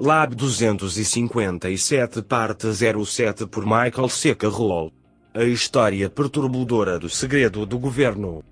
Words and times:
Lab 0.00 0.36
257 0.36 2.22
Parte 2.22 2.68
07 2.72 3.46
por 3.46 3.66
Michael 3.66 4.08
C. 4.08 4.32
Carroll. 4.32 4.92
A 5.34 5.42
história 5.42 6.08
perturbadora 6.08 7.00
do 7.00 7.10
segredo 7.10 7.66
do 7.66 7.80
governo. 7.80 8.44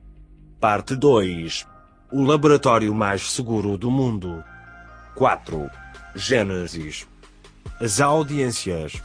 Parte 0.60 0.96
2. 0.96 1.64
O 2.10 2.24
laboratório 2.24 2.92
mais 2.92 3.30
seguro 3.30 3.78
do 3.78 3.92
mundo. 3.92 4.42
4. 5.14 5.70
Gênesis. 6.16 7.06
As 7.80 8.00
audiências. 8.00 9.00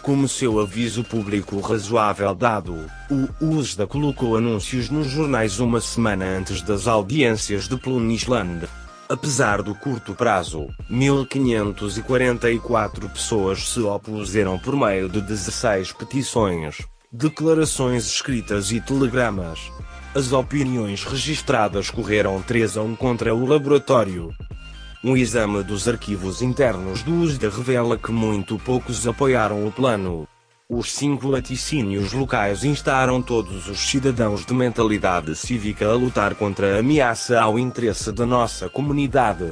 Como 0.00 0.28
seu 0.28 0.60
aviso 0.60 1.02
público 1.02 1.58
razoável 1.58 2.36
dado, 2.36 2.88
o 3.10 3.44
USDA 3.44 3.84
colocou 3.84 4.36
anúncios 4.36 4.90
nos 4.90 5.08
jornais 5.08 5.58
uma 5.58 5.80
semana 5.80 6.24
antes 6.24 6.62
das 6.62 6.86
audiências 6.86 7.66
de 7.66 7.76
Plunisland. 7.76 8.68
Apesar 9.08 9.62
do 9.62 9.74
curto 9.74 10.14
prazo, 10.14 10.68
1544 10.88 13.08
pessoas 13.10 13.68
se 13.68 13.80
opuseram 13.80 14.58
por 14.58 14.74
meio 14.74 15.10
de 15.10 15.20
16 15.20 15.92
petições, 15.92 16.78
declarações 17.12 18.06
escritas 18.06 18.72
e 18.72 18.80
telegramas. 18.80 19.70
As 20.14 20.32
opiniões 20.32 21.04
registradas 21.04 21.90
correram 21.90 22.40
3 22.40 22.78
a 22.78 22.82
1 22.82 22.96
contra 22.96 23.34
o 23.34 23.44
laboratório. 23.44 24.32
Um 25.02 25.14
exame 25.14 25.62
dos 25.62 25.86
arquivos 25.86 26.40
internos 26.40 27.02
do 27.02 27.14
USDA 27.14 27.50
revela 27.50 27.98
que 27.98 28.10
muito 28.10 28.58
poucos 28.58 29.06
apoiaram 29.06 29.66
o 29.66 29.72
plano. 29.72 30.26
Os 30.70 30.94
cinco 30.94 31.28
laticínios 31.28 32.14
locais 32.14 32.64
instaram 32.64 33.20
todos 33.20 33.68
os 33.68 33.78
cidadãos 33.80 34.46
de 34.46 34.54
mentalidade 34.54 35.36
cívica 35.36 35.86
a 35.86 35.92
lutar 35.92 36.34
contra 36.34 36.76
a 36.76 36.78
ameaça 36.78 37.38
ao 37.38 37.58
interesse 37.58 38.10
da 38.10 38.24
nossa 38.24 38.66
comunidade. 38.70 39.50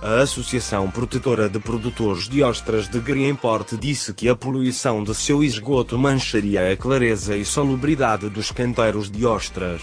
A 0.00 0.22
Associação 0.22 0.90
Protetora 0.90 1.50
de 1.50 1.58
Produtores 1.58 2.30
de 2.30 2.42
Ostras 2.42 2.88
de 2.88 2.98
Greenport 2.98 3.74
disse 3.74 4.14
que 4.14 4.26
a 4.26 4.34
poluição 4.34 5.04
de 5.04 5.14
seu 5.14 5.44
esgoto 5.44 5.98
mancharia 5.98 6.72
a 6.72 6.76
clareza 6.78 7.36
e 7.36 7.44
salubridade 7.44 8.30
dos 8.30 8.50
canteiros 8.50 9.10
de 9.10 9.26
ostras. 9.26 9.82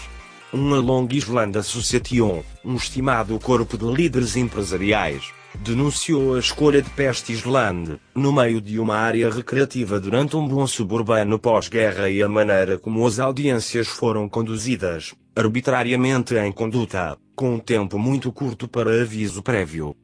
Uma 0.52 0.78
Long 0.78 1.06
Island 1.12 1.56
Association, 1.58 2.42
um 2.64 2.74
estimado 2.74 3.38
corpo 3.38 3.78
de 3.78 3.86
líderes 3.86 4.34
empresariais, 4.34 5.32
denunciou 5.60 6.34
a 6.34 6.38
escolha 6.38 6.82
de 6.82 6.90
Pest 6.90 7.28
Island, 7.28 7.98
no 8.14 8.32
meio 8.32 8.60
de 8.60 8.78
uma 8.78 8.96
área 8.96 9.30
recreativa 9.30 10.00
durante 10.00 10.36
um 10.36 10.46
bom 10.46 10.66
suburbano 10.66 11.38
pós-guerra 11.38 12.08
e 12.08 12.22
a 12.22 12.28
maneira 12.28 12.78
como 12.78 13.06
as 13.06 13.18
audiências 13.18 13.86
foram 13.88 14.28
conduzidas, 14.28 15.14
arbitrariamente 15.36 16.34
em 16.34 16.52
conduta, 16.52 17.16
com 17.34 17.54
um 17.54 17.58
tempo 17.58 17.98
muito 17.98 18.32
curto 18.32 18.66
para 18.68 19.02
aviso 19.02 19.42
prévio. 19.42 19.94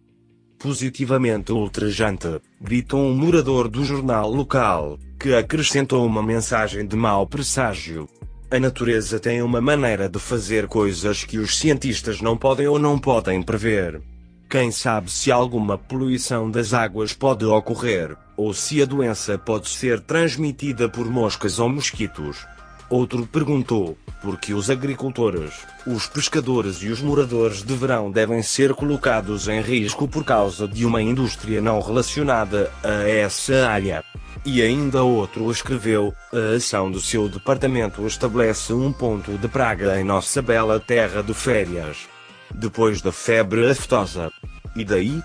Positivamente 0.58 1.52
ultrajante, 1.52 2.41
gritou 2.60 3.00
um 3.00 3.14
morador 3.14 3.69
do 3.69 3.84
jornal 3.84 4.28
local, 4.28 4.98
que 5.19 5.34
acrescentou 5.34 6.04
uma 6.04 6.22
mensagem 6.22 6.86
de 6.86 6.96
mau 6.96 7.26
presságio. 7.26 8.08
A 8.50 8.58
natureza 8.58 9.20
tem 9.20 9.42
uma 9.42 9.60
maneira 9.60 10.08
de 10.08 10.19
fazer 10.19 10.66
coisas 10.66 11.22
que 11.22 11.38
os 11.38 11.58
cientistas 11.58 12.20
não 12.20 12.36
podem 12.36 12.66
ou 12.66 12.78
não 12.78 12.98
podem 12.98 13.42
prever. 13.42 14.00
Quem 14.48 14.70
sabe 14.70 15.10
se 15.10 15.30
alguma 15.30 15.77
poluição 15.77 16.50
das 16.50 16.72
águas 16.72 17.12
pode 17.12 17.44
ocorrer, 17.44 18.16
ou 18.34 18.54
se 18.54 18.80
a 18.80 18.86
doença 18.86 19.36
pode 19.36 19.68
ser 19.68 20.00
transmitida 20.00 20.88
por 20.88 21.04
moscas 21.04 21.58
ou 21.58 21.68
mosquitos. 21.68 22.46
Outro 22.88 23.26
perguntou, 23.26 23.98
por 24.22 24.38
que 24.41 24.54
os 24.54 24.70
agricultores, 24.70 25.52
os 25.86 26.06
pescadores 26.06 26.76
e 26.82 26.88
os 26.88 27.02
moradores 27.02 27.62
de 27.62 27.74
verão 27.74 28.10
devem 28.10 28.42
ser 28.42 28.72
colocados 28.72 29.48
em 29.48 29.60
risco 29.60 30.08
por 30.08 30.24
causa 30.24 30.66
de 30.66 30.86
uma 30.86 31.02
indústria 31.02 31.60
não 31.60 31.78
relacionada 31.82 32.72
a 32.82 33.06
essa 33.06 33.69
área. 33.69 34.03
E 34.47 34.62
ainda 34.62 35.03
outro 35.03 35.50
escreveu: 35.50 36.15
a 36.32 36.56
ação 36.56 36.91
do 36.91 37.00
seu 37.00 37.28
departamento 37.28 38.06
estabelece 38.06 38.72
um 38.72 38.91
ponto 38.94 39.36
de 39.36 39.47
praga 39.47 40.00
em 40.00 40.04
nossa 40.04 40.41
bela 40.41 40.80
terra 40.80 41.22
de 41.22 41.34
férias. 41.34 42.09
Depois 42.54 43.03
da 43.03 43.12
febre 43.12 43.70
aftosa. 43.70 44.32
E 44.75 44.84
daí? 44.84 45.22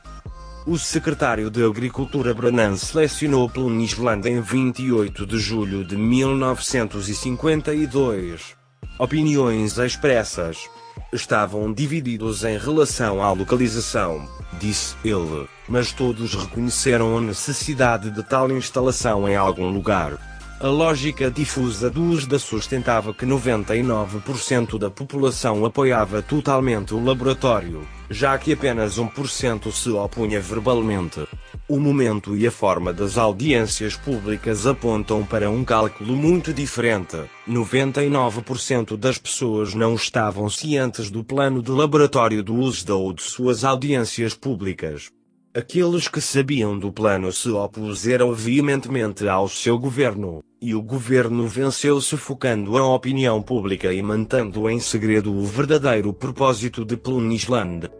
O 0.66 0.78
secretário 0.78 1.50
de 1.50 1.62
Agricultura 1.64 2.34
Brannan 2.34 2.78
selecionou 2.78 3.50
Plunisland 3.50 4.30
em 4.30 4.40
28 4.40 5.26
de 5.26 5.38
julho 5.38 5.84
de 5.84 5.98
1952. 5.98 8.56
Opiniões 8.98 9.78
expressas. 9.78 10.70
Estavam 11.12 11.74
divididos 11.74 12.44
em 12.44 12.58
relação 12.58 13.22
à 13.22 13.34
localização, 13.34 14.26
disse 14.60 14.96
ele, 15.04 15.48
mas 15.68 15.92
todos 15.92 16.34
reconheceram 16.34 17.18
a 17.18 17.22
necessidade 17.22 18.10
de 18.10 18.24
tal 18.24 18.50
instalação 18.52 19.28
em 19.28 19.36
algum 19.36 19.70
lugar. 19.70 20.18
A 20.64 20.68
lógica 20.68 21.30
difusa 21.30 21.90
do 21.90 22.02
USDA 22.02 22.40
sustentava 22.40 23.14
que 23.14 23.26
99% 23.26 24.80
da 24.80 24.90
população 24.90 25.66
apoiava 25.66 26.22
totalmente 26.22 26.94
o 26.94 27.04
laboratório, 27.04 27.86
já 28.10 28.38
que 28.38 28.54
apenas 28.54 28.98
1% 28.98 29.70
se 29.74 29.90
opunha 29.90 30.40
verbalmente. 30.40 31.28
O 31.68 31.78
momento 31.78 32.34
e 32.34 32.48
a 32.48 32.52
forma 32.52 32.94
das 32.94 33.18
audiências 33.18 33.98
públicas 33.98 34.66
apontam 34.66 35.26
para 35.26 35.50
um 35.50 35.66
cálculo 35.66 36.16
muito 36.16 36.54
diferente. 36.54 37.18
99% 37.46 38.96
das 38.96 39.18
pessoas 39.18 39.74
não 39.74 39.96
estavam 39.96 40.50
cientes 40.50 41.12
do 41.12 41.26
plano 41.26 41.62
de 41.62 41.72
laboratório 41.72 42.42
do 42.42 42.56
USDA 42.56 42.96
ou 42.96 43.12
de 43.12 43.22
suas 43.22 43.66
audiências 43.66 44.34
públicas. 44.34 45.12
Aqueles 45.56 46.08
que 46.08 46.20
sabiam 46.20 46.80
do 46.80 46.92
plano 46.92 47.32
se 47.32 47.48
opuseram 47.50 48.34
veementemente 48.34 49.28
ao 49.28 49.48
seu 49.48 49.78
governo, 49.78 50.42
e 50.64 50.74
o 50.74 50.82
governo 50.82 51.46
venceu 51.46 52.00
sufocando 52.00 52.78
a 52.78 52.96
opinião 52.96 53.42
pública 53.42 53.92
e 53.92 54.02
mantendo 54.02 54.70
em 54.70 54.80
segredo 54.80 55.36
o 55.36 55.46
verdadeiro 55.46 56.14
propósito 56.14 56.86
de 56.86 56.96
Plunisland. 56.96 57.92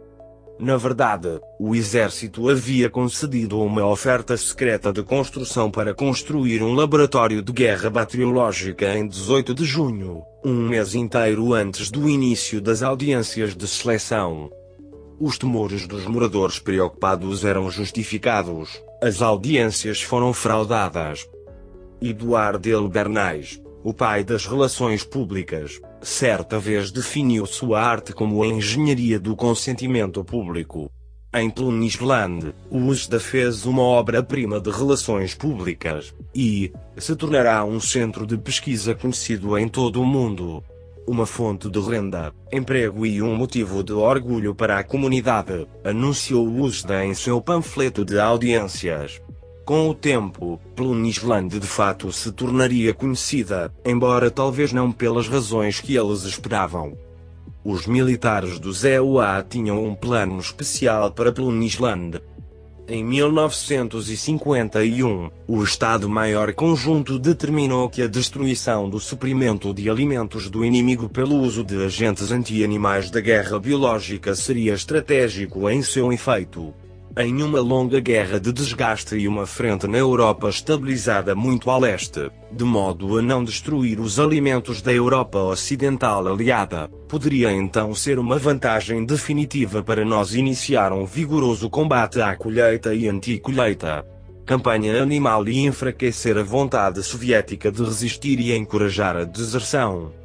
Na 0.58 0.78
verdade, 0.78 1.42
o 1.60 1.76
exército 1.76 2.50
havia 2.50 2.90
concedido 2.90 3.60
uma 3.60 3.86
oferta 3.86 4.38
secreta 4.38 4.94
de 4.94 5.04
construção 5.04 5.70
para 5.70 5.94
construir 5.94 6.64
um 6.64 6.74
laboratório 6.74 7.42
de 7.42 7.52
guerra 7.52 7.90
bacteriológica 7.90 8.98
em 8.98 9.10
18 9.10 9.54
de 9.54 9.66
junho, 9.66 10.22
um 10.46 10.70
mês 10.70 10.96
inteiro 10.96 11.54
antes 11.54 11.92
do 11.92 12.08
início 12.08 12.62
das 12.62 12.82
audiências 12.82 13.54
de 13.54 13.68
seleção. 13.68 14.50
Os 15.20 15.38
temores 15.38 15.86
dos 15.86 16.06
moradores 16.06 16.60
preocupados 16.60 17.44
eram 17.44 17.70
justificados. 17.70 18.82
As 19.02 19.22
audiências 19.22 20.02
foram 20.02 20.32
fraudadas. 20.32 21.28
Eduardo 22.06 22.70
L. 22.70 22.90
Bernays, 22.90 23.62
o 23.82 23.94
pai 23.94 24.26
das 24.26 24.46
relações 24.46 25.06
públicas, 25.06 25.80
certa 26.02 26.60
vez 26.60 26.92
definiu 26.92 27.46
sua 27.46 27.82
arte 27.82 28.12
como 28.12 28.44
a 28.44 28.48
engenharia 28.48 29.18
do 29.18 29.38
consentimento 29.38 30.22
público. 30.22 30.92
Em 31.34 31.50
Plunisland, 31.50 32.54
o 32.70 32.78
USDA 32.80 33.22
fez 33.22 33.66
uma 33.66 33.82
obra-prima 33.82 34.60
de 34.60 34.70
relações 34.70 35.34
públicas, 35.34 36.14
e 36.36 36.74
se 36.98 37.16
tornará 37.16 37.64
um 37.64 37.80
centro 37.80 38.28
de 38.28 38.38
pesquisa 38.38 38.94
conhecido 38.94 39.58
em 39.58 39.70
todo 39.70 40.02
o 40.02 40.06
mundo 40.06 40.62
uma 41.08 41.26
fonte 41.26 41.70
de 41.70 41.80
renda, 41.80 42.34
emprego 42.52 43.06
e 43.06 43.22
um 43.22 43.36
motivo 43.36 43.84
de 43.84 43.94
orgulho 43.94 44.56
para 44.56 44.80
a 44.80 44.84
comunidade, 44.84 45.68
anunciou 45.84 46.48
USDA 46.48 47.06
em 47.06 47.14
seu 47.14 47.42
panfleto 47.42 48.06
de 48.06 48.20
audiências. 48.20 49.22
Com 49.66 49.90
o 49.90 49.94
tempo, 49.94 50.60
Plunisland 50.76 51.58
de 51.58 51.68
fato 51.68 52.12
se 52.12 52.34
tornaria 52.34 52.94
conhecida, 52.94 53.74
embora 53.86 54.30
talvez 54.30 54.74
não 54.74 54.92
pelas 54.92 55.28
razões 55.28 55.80
que 55.80 55.96
eles 55.96 56.24
esperavam. 56.24 56.98
Os 57.64 57.88
militares 57.88 58.60
do 58.60 58.74
ZEUA 58.74 59.46
tinham 59.50 59.82
um 59.82 59.96
plano 59.96 60.38
especial 60.38 61.12
para 61.12 61.32
Plunisland, 61.32 62.20
em 62.86 63.02
1951, 63.02 65.30
o 65.48 65.64
Estado-Maior 65.64 66.54
Conjunto 66.54 67.18
determinou 67.18 67.90
que 67.90 68.02
a 68.02 68.08
destruição 68.08 68.90
do 68.90 69.00
suprimento 69.00 69.74
de 69.74 69.90
alimentos 69.90 70.50
do 70.50 70.66
inimigo 70.66 71.08
pelo 71.08 71.38
uso 71.38 71.64
de 71.64 71.82
agentes 71.82 72.30
anti-animais 72.30 73.10
da 73.10 73.22
guerra 73.22 73.58
biológica 73.58 74.36
seria 74.36 74.74
estratégico 74.74 75.70
em 75.70 75.82
seu 75.82 76.12
efeito 76.12 76.74
em 77.16 77.44
uma 77.44 77.60
longa 77.60 78.00
guerra 78.00 78.40
de 78.40 78.52
desgaste 78.52 79.16
e 79.16 79.28
uma 79.28 79.46
frente 79.46 79.86
na 79.86 80.00
Europa 80.00 80.50
estabilizada 80.50 81.36
muito 81.36 81.70
a 81.70 81.78
leste, 81.78 82.32
de 82.52 82.64
modo 82.64 83.20
a 83.20 83.22
não 83.22 83.44
destruir 83.44 84.00
os 84.00 84.20
alimentos 84.20 84.82
da 84.82 84.92
Europa 84.92 85.38
Ocidental 85.38 86.28
aliada, 86.28 86.88
poderia 87.08 87.52
então 87.52 87.94
ser 87.94 88.18
uma 88.18 88.40
vantagem 88.40 89.06
definitiva 89.06 89.84
para 89.84 90.04
nós 90.04 90.34
iniciar 90.34 90.92
um 90.92 91.06
vigoroso 91.06 91.70
combate 91.70 92.20
à 92.20 92.36
colheita 92.36 92.96
e 92.96 93.08
anti-colheita. 93.08 94.04
Campanha 94.44 95.02
animal 95.02 95.48
e 95.48 95.60
enfraquecer 95.60 96.38
a 96.38 96.44
vontade 96.44 97.02
soviética 97.04 97.72
de 97.72 97.84
resistir 97.84 98.40
e 98.40 98.56
encorajar 98.56 99.16
a 99.16 99.24
deserção. 99.24 100.23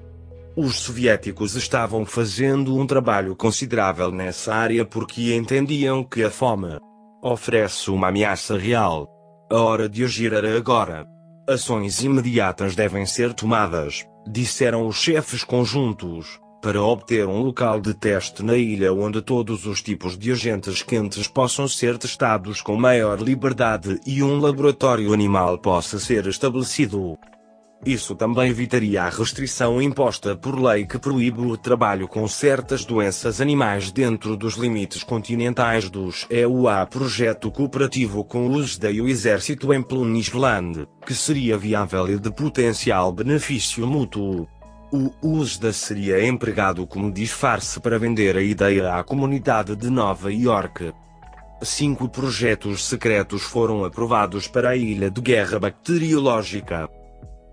Os 0.60 0.80
soviéticos 0.80 1.54
estavam 1.54 2.04
fazendo 2.04 2.76
um 2.76 2.84
trabalho 2.84 3.36
considerável 3.36 4.10
nessa 4.10 4.52
área 4.52 4.84
porque 4.84 5.32
entendiam 5.32 6.02
que 6.02 6.24
a 6.24 6.32
fome 6.32 6.80
oferece 7.22 7.92
uma 7.92 8.08
ameaça 8.08 8.58
real. 8.58 9.08
A 9.48 9.56
hora 9.60 9.88
de 9.88 10.02
agir 10.02 10.32
era 10.32 10.56
agora. 10.56 11.06
Ações 11.48 12.02
imediatas 12.02 12.74
devem 12.74 13.06
ser 13.06 13.32
tomadas, 13.34 14.04
disseram 14.26 14.88
os 14.88 14.96
chefes 14.96 15.44
conjuntos, 15.44 16.40
para 16.60 16.82
obter 16.82 17.28
um 17.28 17.40
local 17.40 17.80
de 17.80 17.94
teste 17.94 18.42
na 18.42 18.56
ilha 18.56 18.92
onde 18.92 19.22
todos 19.22 19.64
os 19.64 19.80
tipos 19.80 20.18
de 20.18 20.32
agentes 20.32 20.82
quentes 20.82 21.28
possam 21.28 21.68
ser 21.68 21.96
testados 21.96 22.60
com 22.60 22.74
maior 22.74 23.20
liberdade 23.20 24.00
e 24.04 24.24
um 24.24 24.40
laboratório 24.40 25.12
animal 25.12 25.56
possa 25.56 26.00
ser 26.00 26.26
estabelecido. 26.26 27.16
Isso 27.86 28.16
também 28.16 28.50
evitaria 28.50 29.04
a 29.04 29.08
restrição 29.08 29.80
imposta 29.80 30.36
por 30.36 30.60
lei 30.60 30.84
que 30.84 30.98
proíbe 30.98 31.40
o 31.40 31.56
trabalho 31.56 32.08
com 32.08 32.26
certas 32.26 32.84
doenças 32.84 33.40
animais 33.40 33.92
dentro 33.92 34.36
dos 34.36 34.54
limites 34.54 35.04
continentais 35.04 35.88
dos 35.88 36.26
EUA 36.28 36.84
projeto 36.86 37.50
cooperativo 37.52 38.24
com 38.24 38.48
o 38.48 38.50
USDA 38.50 38.90
e 38.90 39.00
o 39.00 39.08
Exército 39.08 39.72
em 39.72 39.80
Plunisland, 39.80 40.88
que 41.06 41.14
seria 41.14 41.56
viável 41.56 42.08
e 42.08 42.18
de 42.18 42.32
potencial 42.32 43.12
benefício 43.12 43.86
mútuo. 43.86 44.48
O 44.90 45.12
USDA 45.22 45.72
seria 45.72 46.26
empregado 46.26 46.84
como 46.86 47.12
disfarce 47.12 47.78
para 47.78 47.98
vender 47.98 48.36
a 48.36 48.42
ideia 48.42 48.94
à 48.94 49.04
comunidade 49.04 49.76
de 49.76 49.88
Nova 49.88 50.32
York. 50.32 50.92
Cinco 51.62 52.08
projetos 52.08 52.84
secretos 52.84 53.42
foram 53.42 53.84
aprovados 53.84 54.48
para 54.48 54.70
a 54.70 54.76
Ilha 54.76 55.10
de 55.10 55.20
Guerra 55.20 55.58
Bacteriológica. 55.60 56.88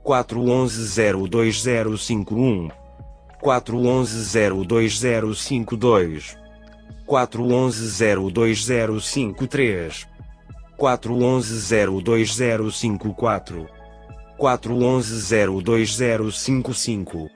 41102051 0.05 2.69
41102052 3.41 6.37
41102053 7.07 10.07
41102054 10.77 13.67
41102055 14.37 17.29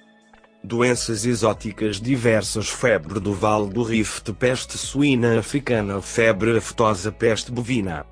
Doenças 0.62 1.25
exóticas 1.25 2.01
diversas 2.01 2.68
Febre 2.68 3.18
do 3.19 3.33
Vale 3.33 3.69
do 3.69 3.81
Rift 3.81 4.33
Peste 4.33 4.77
suína 4.77 5.39
africana 5.39 6.01
Febre 6.01 6.57
aftosa 6.57 7.10
Peste 7.12 7.51
bovina 7.51 8.06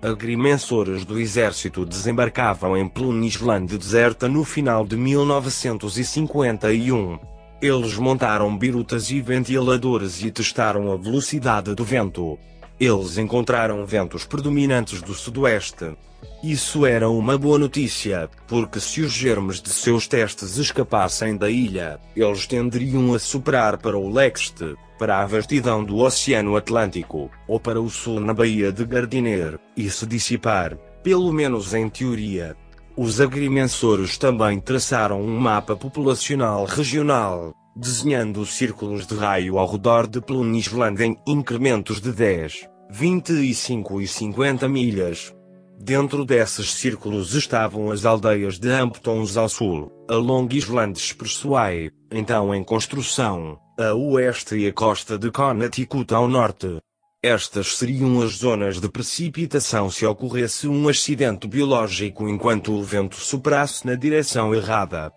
Agrimensores 0.00 1.04
do 1.04 1.18
exército 1.18 1.84
desembarcavam 1.84 2.76
em 2.76 2.88
Plunisland 2.88 3.76
deserta 3.76 4.28
no 4.28 4.44
final 4.44 4.86
de 4.86 4.96
1951. 4.96 7.18
Eles 7.60 7.96
montaram 7.96 8.56
birutas 8.56 9.10
e 9.10 9.20
ventiladores 9.20 10.22
e 10.22 10.30
testaram 10.30 10.92
a 10.92 10.96
velocidade 10.96 11.74
do 11.74 11.84
vento. 11.84 12.38
Eles 12.78 13.18
encontraram 13.18 13.84
ventos 13.84 14.24
predominantes 14.24 15.02
do 15.02 15.14
sudoeste. 15.14 15.96
Isso 16.44 16.86
era 16.86 17.10
uma 17.10 17.36
boa 17.36 17.58
notícia, 17.58 18.30
porque 18.46 18.78
se 18.78 19.00
os 19.00 19.10
germes 19.10 19.60
de 19.60 19.70
seus 19.70 20.06
testes 20.06 20.58
escapassem 20.58 21.36
da 21.36 21.50
ilha, 21.50 21.98
eles 22.14 22.46
tenderiam 22.46 23.14
a 23.14 23.18
superar 23.18 23.78
para 23.78 23.98
o 23.98 24.08
leste, 24.08 24.76
para 24.98 25.20
a 25.20 25.26
vastidão 25.26 25.84
do 25.84 25.98
Oceano 25.98 26.56
Atlântico, 26.56 27.30
ou 27.46 27.60
para 27.60 27.80
o 27.80 27.88
sul 27.88 28.20
na 28.20 28.34
Baía 28.34 28.72
de 28.72 28.84
Gardiner, 28.84 29.58
e 29.76 29.88
se 29.88 30.06
dissipar, 30.06 30.76
pelo 31.02 31.32
menos 31.32 31.72
em 31.72 31.88
teoria. 31.88 32.56
Os 32.96 33.20
agrimensores 33.20 34.18
também 34.18 34.60
traçaram 34.60 35.22
um 35.22 35.38
mapa 35.38 35.76
populacional 35.76 36.64
regional, 36.64 37.54
desenhando 37.76 38.44
círculos 38.44 39.06
de 39.06 39.14
raio 39.14 39.56
ao 39.56 39.70
redor 39.70 40.08
de 40.08 40.20
Plunisland 40.20 41.00
em 41.00 41.16
incrementos 41.26 42.00
de 42.00 42.10
10, 42.10 42.68
25 42.90 44.00
e 44.00 44.08
50 44.08 44.68
milhas. 44.68 45.32
Dentro 45.80 46.24
desses 46.24 46.74
círculos 46.74 47.34
estavam 47.34 47.92
as 47.92 48.04
aldeias 48.04 48.58
de 48.58 48.68
Hamptons 48.68 49.36
ao 49.36 49.48
sul, 49.48 49.92
a 50.10 50.16
Long 50.16 50.48
Island 50.50 50.98
Expressway, 50.98 51.92
então 52.10 52.52
em 52.52 52.64
construção, 52.64 53.56
a 53.78 53.94
oeste 53.94 54.56
e 54.56 54.66
a 54.66 54.72
costa 54.72 55.16
de 55.16 55.30
Connecticut 55.30 56.12
ao 56.12 56.26
norte. 56.26 56.78
Estas 57.22 57.76
seriam 57.76 58.20
as 58.22 58.38
zonas 58.38 58.80
de 58.80 58.88
precipitação 58.88 59.88
se 59.88 60.04
ocorresse 60.04 60.66
um 60.66 60.88
acidente 60.88 61.46
biológico 61.46 62.28
enquanto 62.28 62.72
o 62.72 62.82
vento 62.82 63.14
soprasse 63.14 63.86
na 63.86 63.94
direção 63.94 64.52
errada. 64.52 65.12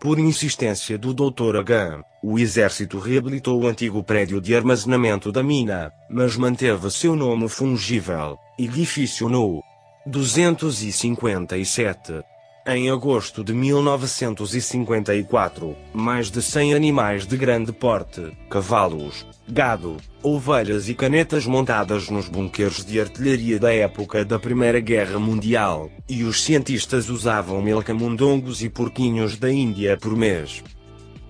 Por 0.00 0.20
insistência 0.20 0.96
do 0.96 1.12
Dr. 1.12 1.56
H., 1.56 2.04
o 2.22 2.38
exército 2.38 3.00
reabilitou 3.00 3.60
o 3.60 3.66
antigo 3.66 4.04
prédio 4.04 4.40
de 4.40 4.54
armazenamento 4.54 5.32
da 5.32 5.42
mina, 5.42 5.90
mas 6.08 6.36
manteve 6.36 6.88
seu 6.88 7.16
nome 7.16 7.48
fungível, 7.48 8.38
edifício 8.56 9.28
no 9.28 9.60
257. 10.08 12.24
Em 12.66 12.90
agosto 12.90 13.44
de 13.44 13.52
1954, 13.52 15.76
mais 15.92 16.30
de 16.30 16.40
100 16.40 16.72
animais 16.74 17.26
de 17.26 17.36
grande 17.36 17.72
porte, 17.72 18.32
cavalos, 18.48 19.26
gado, 19.46 19.98
ovelhas 20.22 20.88
e 20.88 20.94
canetas 20.94 21.44
montadas 21.44 22.08
nos 22.08 22.26
bunkers 22.26 22.86
de 22.86 22.98
artilharia 22.98 23.58
da 23.58 23.70
época 23.72 24.24
da 24.24 24.38
Primeira 24.38 24.80
Guerra 24.80 25.18
Mundial, 25.18 25.90
e 26.08 26.24
os 26.24 26.42
cientistas 26.42 27.10
usavam 27.10 27.60
melcamundongos 27.60 28.62
e 28.62 28.70
porquinhos 28.70 29.36
da 29.36 29.52
Índia 29.52 29.98
por 29.98 30.16
mês. 30.16 30.64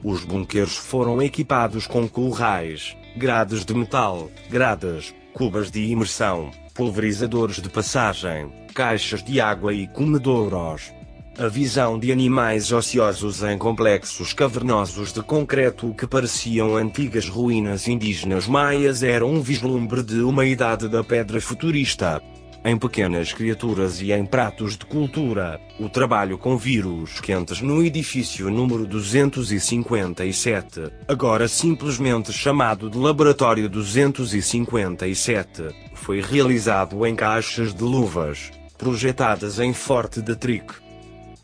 Os 0.04 0.24
bunkers 0.24 0.76
foram 0.76 1.20
equipados 1.20 1.88
com 1.88 2.08
currais, 2.08 2.96
grades 3.16 3.64
de 3.64 3.74
metal, 3.74 4.30
gradas, 4.48 5.12
cubas 5.32 5.68
de 5.68 5.84
imersão, 5.84 6.52
pulverizadores 6.78 7.60
de 7.60 7.68
passagem, 7.68 8.52
caixas 8.72 9.20
de 9.20 9.40
água 9.40 9.74
e 9.74 9.88
comedouros. 9.88 10.92
A 11.36 11.48
visão 11.48 11.98
de 11.98 12.12
animais 12.12 12.70
ociosos 12.70 13.42
em 13.42 13.58
complexos 13.58 14.32
cavernosos 14.32 15.12
de 15.12 15.20
concreto 15.20 15.92
que 15.92 16.06
pareciam 16.06 16.76
antigas 16.76 17.28
ruínas 17.28 17.88
indígenas 17.88 18.46
maias 18.46 19.02
era 19.02 19.26
um 19.26 19.40
vislumbre 19.40 20.04
de 20.04 20.20
uma 20.20 20.46
idade 20.46 20.88
da 20.88 21.02
pedra 21.02 21.40
futurista. 21.40 22.22
Em 22.68 22.76
pequenas 22.76 23.32
criaturas 23.32 24.02
e 24.02 24.12
em 24.12 24.26
pratos 24.26 24.76
de 24.76 24.84
cultura, 24.84 25.58
o 25.80 25.88
trabalho 25.88 26.36
com 26.36 26.54
vírus 26.54 27.18
quentes 27.18 27.62
no 27.62 27.82
edifício 27.82 28.50
número 28.50 28.86
257, 28.86 30.92
agora 31.08 31.48
simplesmente 31.48 32.30
chamado 32.30 32.90
de 32.90 32.98
Laboratório 32.98 33.70
257, 33.70 35.74
foi 35.94 36.20
realizado 36.20 37.06
em 37.06 37.16
caixas 37.16 37.72
de 37.72 37.82
luvas, 37.82 38.50
projetadas 38.76 39.58
em 39.58 39.72
forte 39.72 40.20
de 40.20 40.36
trick. 40.36 40.74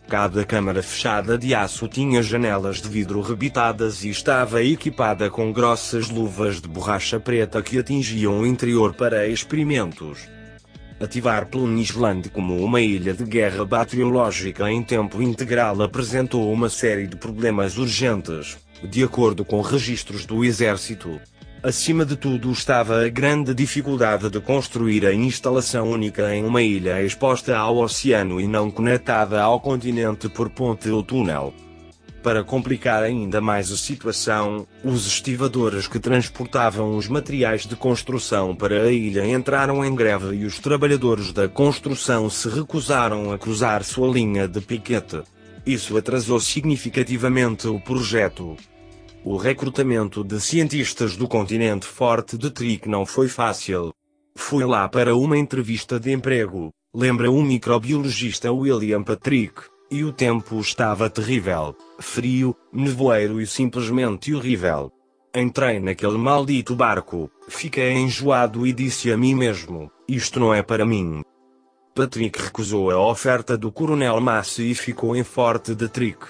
Cada 0.06 0.44
câmara 0.44 0.82
fechada 0.82 1.38
de 1.38 1.54
aço 1.54 1.88
tinha 1.88 2.22
janelas 2.22 2.82
de 2.82 2.88
vidro 2.90 3.22
rebitadas 3.22 4.04
e 4.04 4.10
estava 4.10 4.62
equipada 4.62 5.30
com 5.30 5.50
grossas 5.50 6.10
luvas 6.10 6.60
de 6.60 6.68
borracha 6.68 7.18
preta 7.18 7.62
que 7.62 7.78
atingiam 7.78 8.40
o 8.40 8.46
interior 8.46 8.92
para 8.92 9.26
experimentos. 9.26 10.34
Ativar 11.00 11.46
Plunisland 11.46 12.28
como 12.30 12.56
uma 12.64 12.80
ilha 12.80 13.12
de 13.12 13.24
guerra 13.24 13.64
bacteriológica 13.64 14.70
em 14.70 14.82
tempo 14.82 15.20
integral 15.20 15.82
apresentou 15.82 16.52
uma 16.52 16.68
série 16.68 17.06
de 17.06 17.16
problemas 17.16 17.76
urgentes, 17.76 18.56
de 18.82 19.02
acordo 19.02 19.44
com 19.44 19.60
registros 19.60 20.24
do 20.24 20.44
Exército. 20.44 21.20
Acima 21.62 22.04
de 22.04 22.14
tudo 22.14 22.52
estava 22.52 23.04
a 23.04 23.08
grande 23.08 23.54
dificuldade 23.54 24.28
de 24.30 24.38
construir 24.40 25.04
a 25.06 25.12
instalação 25.12 25.90
única 25.90 26.34
em 26.34 26.44
uma 26.44 26.62
ilha 26.62 27.02
exposta 27.02 27.56
ao 27.56 27.78
oceano 27.78 28.40
e 28.40 28.46
não 28.46 28.70
conectada 28.70 29.42
ao 29.42 29.58
continente 29.60 30.28
por 30.28 30.50
ponte 30.50 30.90
ou 30.90 31.02
túnel. 31.02 31.52
Para 32.24 32.42
complicar 32.42 33.02
ainda 33.02 33.38
mais 33.38 33.70
a 33.70 33.76
situação, 33.76 34.66
os 34.82 35.06
estivadores 35.06 35.86
que 35.86 35.98
transportavam 35.98 36.96
os 36.96 37.06
materiais 37.06 37.66
de 37.66 37.76
construção 37.76 38.56
para 38.56 38.84
a 38.84 38.90
ilha 38.90 39.30
entraram 39.30 39.84
em 39.84 39.94
greve 39.94 40.34
e 40.36 40.46
os 40.46 40.58
trabalhadores 40.58 41.34
da 41.34 41.50
construção 41.50 42.30
se 42.30 42.48
recusaram 42.48 43.30
a 43.30 43.36
cruzar 43.36 43.84
sua 43.84 44.08
linha 44.08 44.48
de 44.48 44.62
piquete. 44.62 45.20
Isso 45.66 45.98
atrasou 45.98 46.40
significativamente 46.40 47.68
o 47.68 47.78
projeto. 47.78 48.56
O 49.22 49.36
recrutamento 49.36 50.24
de 50.24 50.40
cientistas 50.40 51.18
do 51.18 51.28
continente 51.28 51.84
forte 51.84 52.38
de 52.38 52.50
Trick 52.50 52.88
não 52.88 53.04
foi 53.04 53.28
fácil. 53.28 53.92
Fui 54.34 54.64
lá 54.64 54.88
para 54.88 55.14
uma 55.14 55.36
entrevista 55.36 56.00
de 56.00 56.10
emprego, 56.10 56.70
lembra 56.94 57.30
o 57.30 57.42
microbiologista 57.42 58.50
William 58.50 59.02
Patrick, 59.02 59.73
e 59.90 60.04
o 60.04 60.12
tempo 60.12 60.58
estava 60.60 61.10
terrível, 61.10 61.76
frio, 61.98 62.56
nevoeiro 62.72 63.40
e 63.40 63.46
simplesmente 63.46 64.34
horrível. 64.34 64.92
Entrei 65.34 65.80
naquele 65.80 66.16
maldito 66.16 66.76
barco, 66.76 67.30
fiquei 67.48 67.92
enjoado 67.92 68.66
e 68.66 68.72
disse 68.72 69.10
a 69.10 69.16
mim 69.16 69.34
mesmo: 69.34 69.90
Isto 70.08 70.38
não 70.38 70.54
é 70.54 70.62
para 70.62 70.86
mim. 70.86 71.22
Patrick 71.94 72.40
recusou 72.40 72.90
a 72.90 72.98
oferta 72.98 73.56
do 73.56 73.70
Coronel 73.70 74.20
Massey 74.20 74.70
e 74.70 74.74
ficou 74.74 75.14
em 75.14 75.22
Forte 75.22 75.74
de 75.74 75.88
Trick. 75.88 76.26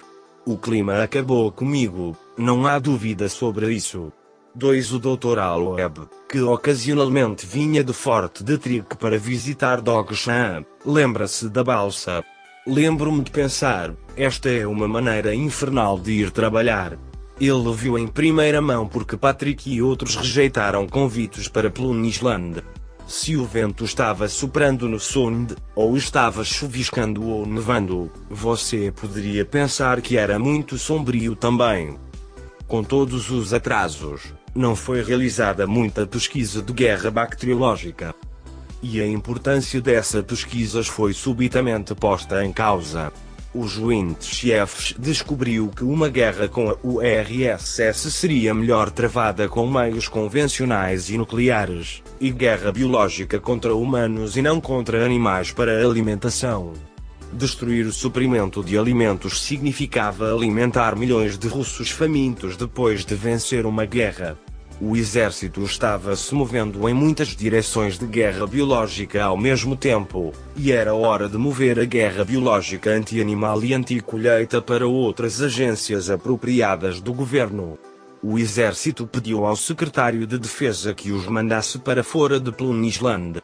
O 0.46 0.58
clima 0.58 1.02
acabou 1.02 1.50
comigo, 1.50 2.16
não 2.36 2.66
há 2.66 2.78
dúvida 2.78 3.28
sobre 3.28 3.72
isso. 3.72 4.12
2. 4.54 4.92
O 4.92 4.98
Dr. 4.98 5.38
Aloeb, 5.38 6.08
que 6.28 6.40
ocasionalmente 6.40 7.44
vinha 7.44 7.82
de 7.82 7.92
Forte 7.92 8.44
de 8.44 8.56
Trick 8.56 8.96
para 8.96 9.18
visitar 9.18 9.80
Dogshan, 9.80 10.64
lembra-se 10.84 11.48
da 11.48 11.64
balsa. 11.64 12.22
Lembro-me 12.66 13.22
de 13.22 13.30
pensar, 13.30 13.92
esta 14.16 14.48
é 14.48 14.66
uma 14.66 14.88
maneira 14.88 15.34
infernal 15.34 15.98
de 15.98 16.12
ir 16.12 16.30
trabalhar. 16.30 16.96
Ele 17.38 17.72
viu 17.74 17.98
em 17.98 18.06
primeira 18.08 18.62
mão 18.62 18.88
porque 18.88 19.18
Patrick 19.18 19.70
e 19.70 19.82
outros 19.82 20.16
rejeitaram 20.16 20.88
convites 20.88 21.46
para 21.46 21.70
Plunisland. 21.70 22.62
Se 23.06 23.36
o 23.36 23.44
vento 23.44 23.84
estava 23.84 24.28
soprando 24.28 24.88
no 24.88 24.98
Sund, 24.98 25.54
ou 25.74 25.94
estava 25.94 26.42
chuviscando 26.42 27.28
ou 27.28 27.44
nevando, 27.44 28.10
você 28.30 28.90
poderia 28.90 29.44
pensar 29.44 30.00
que 30.00 30.16
era 30.16 30.38
muito 30.38 30.78
sombrio 30.78 31.36
também. 31.36 31.98
Com 32.66 32.82
todos 32.82 33.30
os 33.30 33.52
atrasos, 33.52 34.32
não 34.54 34.74
foi 34.74 35.02
realizada 35.02 35.66
muita 35.66 36.06
pesquisa 36.06 36.62
de 36.62 36.72
guerra 36.72 37.10
bacteriológica. 37.10 38.14
E 38.86 39.00
a 39.00 39.06
importância 39.06 39.80
dessas 39.80 40.22
pesquisas 40.22 40.86
foi 40.86 41.14
subitamente 41.14 41.94
posta 41.94 42.44
em 42.44 42.52
causa. 42.52 43.10
O 43.54 43.66
Joint-Chiefs 43.66 44.94
descobriu 44.98 45.70
que 45.74 45.82
uma 45.82 46.10
guerra 46.10 46.48
com 46.48 46.68
a 46.68 46.76
URSS 46.84 48.12
seria 48.12 48.52
melhor 48.52 48.90
travada 48.90 49.48
com 49.48 49.66
meios 49.66 50.06
convencionais 50.06 51.08
e 51.08 51.16
nucleares, 51.16 52.02
e 52.20 52.30
guerra 52.30 52.70
biológica 52.70 53.40
contra 53.40 53.74
humanos 53.74 54.36
e 54.36 54.42
não 54.42 54.60
contra 54.60 55.02
animais 55.02 55.50
para 55.50 55.82
alimentação. 55.82 56.74
Destruir 57.32 57.86
o 57.86 57.92
suprimento 57.92 58.62
de 58.62 58.76
alimentos 58.76 59.40
significava 59.40 60.30
alimentar 60.30 60.94
milhões 60.94 61.38
de 61.38 61.48
russos 61.48 61.90
famintos 61.90 62.54
depois 62.54 63.02
de 63.02 63.14
vencer 63.14 63.64
uma 63.64 63.86
guerra. 63.86 64.36
O 64.80 64.96
exército 64.96 65.62
estava 65.62 66.16
se 66.16 66.34
movendo 66.34 66.88
em 66.88 66.92
muitas 66.92 67.28
direções 67.28 67.96
de 67.96 68.06
guerra 68.06 68.44
biológica 68.44 69.22
ao 69.22 69.36
mesmo 69.36 69.76
tempo, 69.76 70.32
e 70.56 70.72
era 70.72 70.94
hora 70.94 71.28
de 71.28 71.38
mover 71.38 71.78
a 71.78 71.84
guerra 71.84 72.24
biológica 72.24 72.90
anti-animal 72.90 73.62
e 73.64 73.72
anti-colheita 73.72 74.60
para 74.60 74.86
outras 74.86 75.40
agências 75.40 76.10
apropriadas 76.10 77.00
do 77.00 77.14
governo. 77.14 77.78
O 78.20 78.36
exército 78.36 79.06
pediu 79.06 79.44
ao 79.44 79.54
secretário 79.54 80.26
de 80.26 80.38
defesa 80.38 80.92
que 80.92 81.12
os 81.12 81.26
mandasse 81.26 81.78
para 81.78 82.02
fora 82.02 82.40
de 82.40 82.50
Plunisland. 82.50 83.40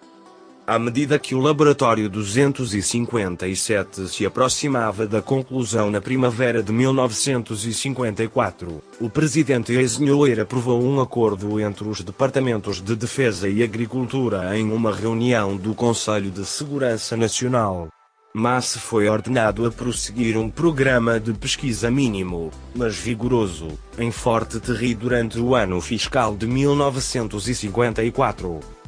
À 0.71 0.79
medida 0.79 1.19
que 1.19 1.35
o 1.35 1.41
Laboratório 1.41 2.09
257 2.09 4.07
se 4.07 4.25
aproximava 4.25 5.05
da 5.05 5.21
conclusão 5.21 5.91
na 5.91 6.01
primavera 6.01 6.63
de 6.63 6.71
1954, 6.71 8.81
o 9.01 9.11
presidente 9.11 9.73
Eisenhower 9.73 10.39
aprovou 10.39 10.81
um 10.81 11.01
acordo 11.01 11.59
entre 11.59 11.89
os 11.89 12.03
departamentos 12.03 12.81
de 12.81 12.95
Defesa 12.95 13.49
e 13.49 13.65
Agricultura 13.65 14.57
em 14.57 14.71
uma 14.71 14.95
reunião 14.95 15.57
do 15.57 15.75
Conselho 15.75 16.31
de 16.31 16.45
Segurança 16.45 17.17
Nacional. 17.17 17.89
Mas 18.33 18.77
foi 18.77 19.09
ordenado 19.09 19.67
a 19.67 19.73
prosseguir 19.73 20.39
um 20.39 20.49
programa 20.49 21.19
de 21.19 21.33
pesquisa 21.33 21.91
mínimo, 21.91 22.53
mas 22.77 22.95
vigoroso, 22.95 23.77
em 23.99 24.13
Forte 24.13 24.61
Terry 24.61 24.95
durante 24.95 25.41
o 25.41 25.57
ano 25.57 25.81
fiscal 25.81 26.37
de 26.37 26.47
1954 26.47 28.79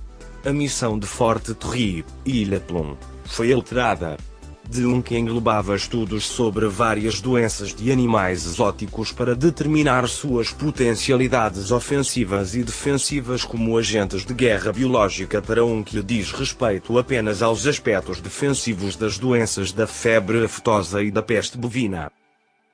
a 0.44 0.52
missão 0.52 0.98
de 0.98 1.06
Forte 1.06 1.54
Terry, 1.54 2.04
Ilha 2.24 2.58
Plum, 2.60 2.96
foi 3.24 3.52
alterada. 3.52 4.16
De 4.68 4.86
um 4.86 5.02
que 5.02 5.16
englobava 5.16 5.76
estudos 5.76 6.24
sobre 6.24 6.66
várias 6.66 7.20
doenças 7.20 7.74
de 7.74 7.92
animais 7.92 8.46
exóticos 8.46 9.12
para 9.12 9.34
determinar 9.34 10.08
suas 10.08 10.50
potencialidades 10.50 11.70
ofensivas 11.70 12.54
e 12.54 12.62
defensivas 12.62 13.44
como 13.44 13.76
agentes 13.76 14.24
de 14.24 14.32
guerra 14.32 14.72
biológica 14.72 15.42
para 15.42 15.64
um 15.64 15.82
que 15.82 16.02
diz 16.02 16.32
respeito 16.32 16.98
apenas 16.98 17.42
aos 17.42 17.66
aspectos 17.66 18.20
defensivos 18.20 18.96
das 18.96 19.18
doenças 19.18 19.72
da 19.72 19.86
febre 19.86 20.44
aftosa 20.44 21.02
e 21.02 21.10
da 21.10 21.22
peste 21.22 21.58
bovina. 21.58 22.10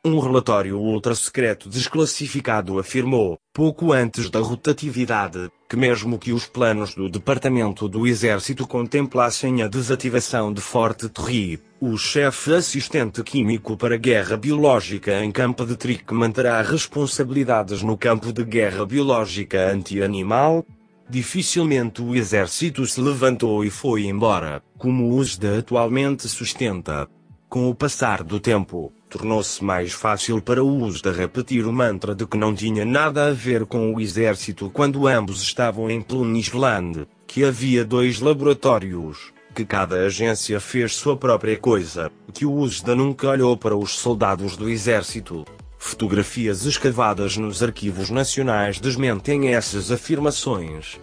Um 0.05 0.21
relatório 0.21 0.79
ultra-secreto 0.79 1.69
desclassificado 1.69 2.79
afirmou, 2.79 3.37
pouco 3.53 3.93
antes 3.93 4.31
da 4.31 4.39
rotatividade, 4.39 5.51
que 5.69 5.77
mesmo 5.77 6.21
que 6.21 6.33
os 6.33 6.47
planos 6.47 6.95
do 6.95 7.09
Departamento 7.09 7.89
do 7.89 8.07
Exército 8.07 8.65
contemplassem 8.65 9.61
a 9.61 9.67
desativação 9.67 10.53
de 10.53 10.61
Forte 10.61 11.09
Terry, 11.09 11.61
o 11.81 11.97
chefe 11.99 12.55
assistente 12.55 13.25
químico 13.25 13.77
para 13.77 13.97
guerra 13.97 14.37
biológica 14.37 15.25
em 15.25 15.33
campo 15.33 15.67
de 15.67 15.77
Trick 15.77 16.15
manterá 16.15 16.63
responsabilidades 16.63 17.83
no 17.83 17.99
campo 17.99 18.33
de 18.33 18.45
guerra 18.45 18.87
biológica 18.87 19.69
anti-animal. 19.73 20.65
Dificilmente 21.11 22.03
o 22.03 22.15
exército 22.15 22.87
se 22.87 23.01
levantou 23.01 23.65
e 23.65 23.71
foi 23.71 24.05
embora, 24.05 24.63
como 24.79 25.07
o 25.07 25.17
USDA 25.17 25.59
atualmente 25.59 26.29
sustenta. 26.29 27.09
Com 27.49 27.69
o 27.71 27.75
passar 27.75 28.23
do 28.23 28.39
tempo, 28.39 28.93
tornou-se 29.09 29.65
mais 29.65 29.93
fácil 29.93 30.41
para 30.41 30.63
o 30.63 30.83
USDA 30.83 31.13
repetir 31.13 31.67
o 31.67 31.73
mantra 31.73 32.15
de 32.15 32.27
que 32.27 32.37
não 32.37 32.55
tinha 32.55 32.85
nada 32.85 33.27
a 33.27 33.33
ver 33.33 33.65
com 33.65 33.95
o 33.95 34.01
exército 34.01 34.71
quando 34.71 35.07
ambos 35.07 35.43
estavam 35.43 35.91
em 35.91 36.01
Plunisland, 36.01 37.07
que 37.27 37.45
havia 37.45 37.85
dois 37.85 38.21
laboratórios, 38.21 39.33
que 39.55 39.65
cada 39.65 39.97
agência 40.05 40.61
fez 40.61 40.95
sua 40.95 41.17
própria 41.17 41.57
coisa, 41.57 42.13
que 42.33 42.45
o 42.45 42.53
USDA 42.53 42.95
nunca 42.95 43.29
olhou 43.29 43.57
para 43.57 43.77
os 43.77 43.99
soldados 43.99 44.57
do 44.57 44.69
exército. 44.69 45.45
Fotografias 45.79 46.67
escavadas 46.67 47.37
nos 47.37 47.63
arquivos 47.63 48.11
nacionais 48.11 48.81
desmentem 48.81 49.55
essas 49.55 49.91
afirmações. 49.91 51.01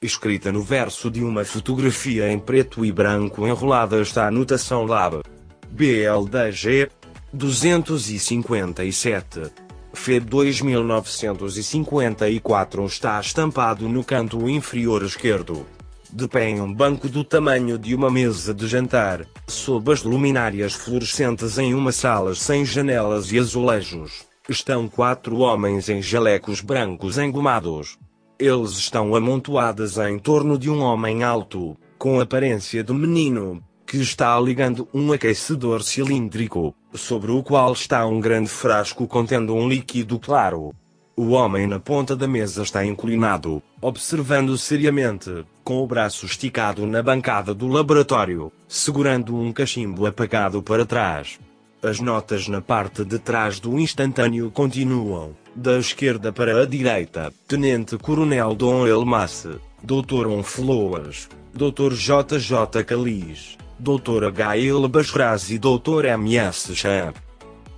Escrita 0.00 0.52
no 0.52 0.62
verso 0.62 1.10
de 1.10 1.22
uma 1.22 1.44
fotografia 1.44 2.30
em 2.30 2.38
preto 2.38 2.84
e 2.84 2.92
branco 2.92 3.46
enrolada 3.46 4.00
está 4.00 4.24
a 4.24 4.28
anotação 4.28 4.84
LAB. 4.84 5.22
BLDG 5.70 6.90
257. 7.32 9.50
FEB 9.94 10.26
2954 10.26 12.84
está 12.84 13.18
estampado 13.18 13.88
no 13.88 14.04
canto 14.04 14.46
inferior 14.48 15.02
esquerdo. 15.02 15.66
De 16.12 16.28
pé 16.28 16.50
em 16.50 16.60
um 16.60 16.70
banco 16.70 17.08
do 17.08 17.24
tamanho 17.24 17.78
de 17.78 17.94
uma 17.94 18.10
mesa 18.10 18.52
de 18.52 18.66
jantar, 18.66 19.26
sob 19.46 19.90
as 19.90 20.02
luminárias 20.02 20.74
fluorescentes 20.74 21.56
em 21.56 21.72
uma 21.72 21.90
sala 21.90 22.34
sem 22.34 22.66
janelas 22.66 23.32
e 23.32 23.38
azulejos, 23.38 24.26
estão 24.46 24.86
quatro 24.86 25.38
homens 25.38 25.88
em 25.88 26.02
jalecos 26.02 26.60
brancos 26.60 27.16
engomados. 27.16 27.96
Eles 28.38 28.72
estão 28.72 29.14
amontoados 29.14 29.96
em 29.96 30.18
torno 30.18 30.58
de 30.58 30.68
um 30.68 30.82
homem 30.82 31.22
alto, 31.22 31.78
com 31.96 32.20
aparência 32.20 32.84
de 32.84 32.92
menino, 32.92 33.64
que 33.86 33.96
está 33.96 34.38
ligando 34.38 34.86
um 34.92 35.12
aquecedor 35.12 35.82
cilíndrico, 35.82 36.74
sobre 36.94 37.30
o 37.30 37.42
qual 37.42 37.72
está 37.72 38.06
um 38.06 38.20
grande 38.20 38.48
frasco 38.48 39.06
contendo 39.06 39.54
um 39.54 39.68
líquido 39.68 40.18
claro. 40.18 40.74
O 41.14 41.30
homem 41.30 41.66
na 41.66 41.78
ponta 41.78 42.16
da 42.16 42.26
mesa 42.26 42.62
está 42.62 42.84
inclinado, 42.84 43.62
observando 43.80 44.56
seriamente, 44.56 45.44
com 45.62 45.82
o 45.82 45.86
braço 45.86 46.24
esticado 46.24 46.86
na 46.86 47.02
bancada 47.02 47.52
do 47.52 47.68
laboratório, 47.68 48.50
segurando 48.66 49.36
um 49.36 49.52
cachimbo 49.52 50.06
apagado 50.06 50.62
para 50.62 50.86
trás. 50.86 51.38
As 51.82 52.00
notas 52.00 52.48
na 52.48 52.60
parte 52.60 53.04
de 53.04 53.18
trás 53.18 53.60
do 53.60 53.78
instantâneo 53.78 54.50
continuam, 54.50 55.36
da 55.54 55.78
esquerda 55.78 56.32
para 56.32 56.62
a 56.62 56.66
direita, 56.66 57.32
Tenente 57.46 57.98
Coronel 57.98 58.54
Dom 58.54 58.86
Elmasse, 58.86 59.58
Dr. 59.82 60.28
Onfloas, 60.28 61.28
Dr. 61.52 61.92
JJ 61.92 62.84
Calis, 62.86 63.58
Dr. 63.82 64.26
H.L. 64.26 64.86
Basraz 64.86 65.50
e 65.50 65.58
Dr. 65.58 66.04
M.S. 66.04 66.72
Chan. 66.76 67.12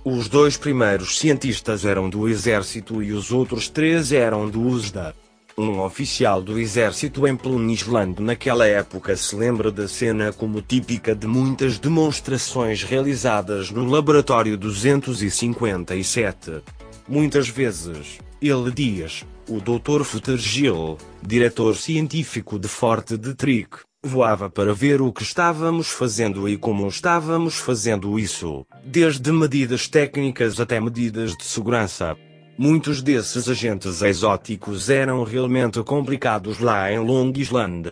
Os 0.03 0.29
dois 0.29 0.55
primeiros 0.55 1.17
cientistas 1.17 1.83
eram 1.83 2.07
do 2.07 2.29
exército 2.29 3.01
e 3.01 3.11
os 3.11 3.31
outros 3.31 3.69
três 3.69 4.11
eram 4.11 4.47
do 4.47 4.61
USDA. 4.61 5.15
Um 5.57 5.79
oficial 5.79 6.43
do 6.43 6.59
exército 6.59 7.25
em 7.25 7.35
Plunisland 7.35 8.21
naquela 8.21 8.67
época 8.67 9.15
se 9.15 9.35
lembra 9.35 9.71
da 9.71 9.87
cena 9.87 10.31
como 10.31 10.61
típica 10.61 11.15
de 11.15 11.25
muitas 11.25 11.79
demonstrações 11.79 12.83
realizadas 12.83 13.71
no 13.71 13.89
Laboratório 13.89 14.55
257. 14.57 16.61
Muitas 17.07 17.49
vezes, 17.49 18.19
ele 18.39 18.69
diz, 18.69 19.25
o 19.49 19.59
Dr. 19.59 20.03
Futtergill, 20.03 20.99
diretor 21.25 21.75
científico 21.75 22.59
de 22.59 22.67
Forte 22.67 23.17
Detrick, 23.17 23.77
voava 24.05 24.49
para 24.49 24.73
ver 24.73 25.01
o 25.01 25.11
que 25.11 25.23
estávamos 25.23 25.87
fazendo 25.87 26.47
e 26.47 26.57
como 26.57 26.87
estávamos 26.87 27.55
fazendo 27.55 28.19
isso, 28.19 28.65
desde 28.83 29.31
medidas 29.31 29.87
técnicas 29.87 30.59
até 30.59 30.79
medidas 30.79 31.35
de 31.35 31.43
segurança. 31.43 32.15
Muitos 32.57 33.01
desses 33.01 33.49
agentes 33.49 34.01
exóticos 34.01 34.89
eram 34.89 35.23
realmente 35.23 35.81
complicados 35.83 36.59
lá 36.59 36.91
em 36.91 36.99
Long 36.99 37.33
Island. 37.35 37.91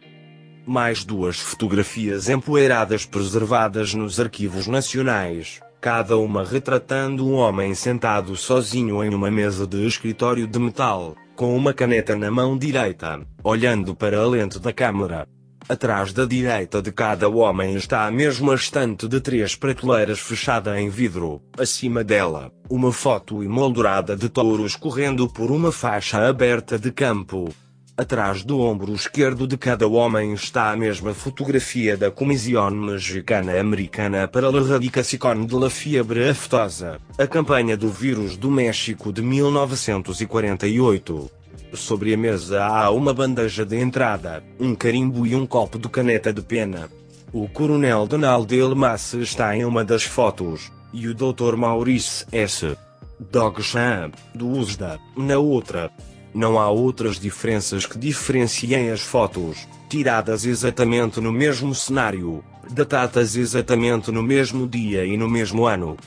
Mais 0.65 1.03
duas 1.03 1.39
fotografias 1.39 2.29
empoeiradas 2.29 3.05
preservadas 3.05 3.93
nos 3.93 4.19
arquivos 4.19 4.67
nacionais, 4.67 5.59
cada 5.81 6.15
uma 6.15 6.45
retratando 6.45 7.27
um 7.27 7.33
homem 7.33 7.73
sentado 7.75 8.35
sozinho 8.37 9.03
em 9.03 9.13
uma 9.13 9.29
mesa 9.29 9.67
de 9.67 9.85
escritório 9.85 10.47
de 10.47 10.59
metal, 10.59 11.15
com 11.35 11.53
uma 11.57 11.73
caneta 11.73 12.15
na 12.15 12.31
mão 12.31 12.57
direita, 12.57 13.19
olhando 13.43 13.93
para 13.93 14.19
a 14.19 14.25
lente 14.25 14.59
da 14.59 14.71
câmera. 14.71 15.27
Atrás 15.67 16.11
da 16.11 16.25
direita 16.25 16.81
de 16.81 16.91
cada 16.91 17.29
homem 17.29 17.75
está 17.75 18.05
a 18.05 18.11
mesma 18.11 18.53
estante 18.53 19.07
de 19.07 19.21
três 19.21 19.55
prateleiras 19.55 20.19
fechada 20.19 20.77
em 20.79 20.89
vidro. 20.89 21.41
Acima 21.57 22.03
dela, 22.03 22.51
uma 22.69 22.91
foto 22.91 23.41
emoldurada 23.41 24.13
de 24.15 24.27
touros 24.27 24.75
correndo 24.75 25.29
por 25.29 25.51
uma 25.51 25.71
faixa 25.71 26.27
aberta 26.27 26.77
de 26.77 26.91
campo. 26.91 27.49
Atrás 27.95 28.43
do 28.43 28.59
ombro 28.59 28.93
esquerdo 28.93 29.47
de 29.47 29.55
cada 29.55 29.87
homem 29.87 30.33
está 30.33 30.71
a 30.71 30.75
mesma 30.75 31.13
fotografia 31.13 31.95
da 31.95 32.11
Comissão 32.11 32.71
Mexicana 32.71 33.57
Americana 33.57 34.27
para 34.27 34.49
a 34.49 34.51
Erradicação 34.51 35.45
de 35.45 35.55
la 35.55 35.69
Fiebre 35.69 36.27
Aftosa, 36.27 36.99
a 37.17 37.27
campanha 37.27 37.77
do 37.77 37.89
vírus 37.89 38.35
do 38.35 38.51
México 38.51 39.13
de 39.13 39.21
1948. 39.21 41.42
Sobre 41.73 42.13
a 42.13 42.17
mesa 42.17 42.63
há 42.63 42.91
uma 42.91 43.13
bandeja 43.15 43.65
de 43.65 43.79
entrada, 43.79 44.43
um 44.59 44.75
carimbo 44.75 45.25
e 45.25 45.35
um 45.35 45.43
copo 45.43 45.79
de 45.79 45.89
caneta 45.89 46.31
de 46.31 46.41
pena. 46.41 46.87
O 47.33 47.49
coronel 47.49 48.05
Donald 48.05 48.55
Elmas 48.55 49.13
está 49.15 49.57
em 49.57 49.65
uma 49.65 49.83
das 49.83 50.03
fotos, 50.03 50.71
e 50.93 51.07
o 51.07 51.15
Dr. 51.15 51.55
Maurice 51.57 52.27
S. 52.31 52.77
Dogchamp, 53.19 54.13
do 54.35 54.49
USDA, 54.49 54.99
na 55.17 55.39
outra. 55.39 55.89
Não 56.31 56.59
há 56.59 56.69
outras 56.69 57.19
diferenças 57.19 57.87
que 57.87 57.97
diferenciem 57.97 58.91
as 58.91 59.01
fotos, 59.01 59.67
tiradas 59.89 60.45
exatamente 60.45 61.19
no 61.19 61.31
mesmo 61.31 61.73
cenário, 61.73 62.43
datadas 62.69 63.35
exatamente 63.35 64.11
no 64.11 64.21
mesmo 64.21 64.67
dia 64.67 65.05
e 65.05 65.17
no 65.17 65.27
mesmo 65.27 65.65
ano. 65.65 65.97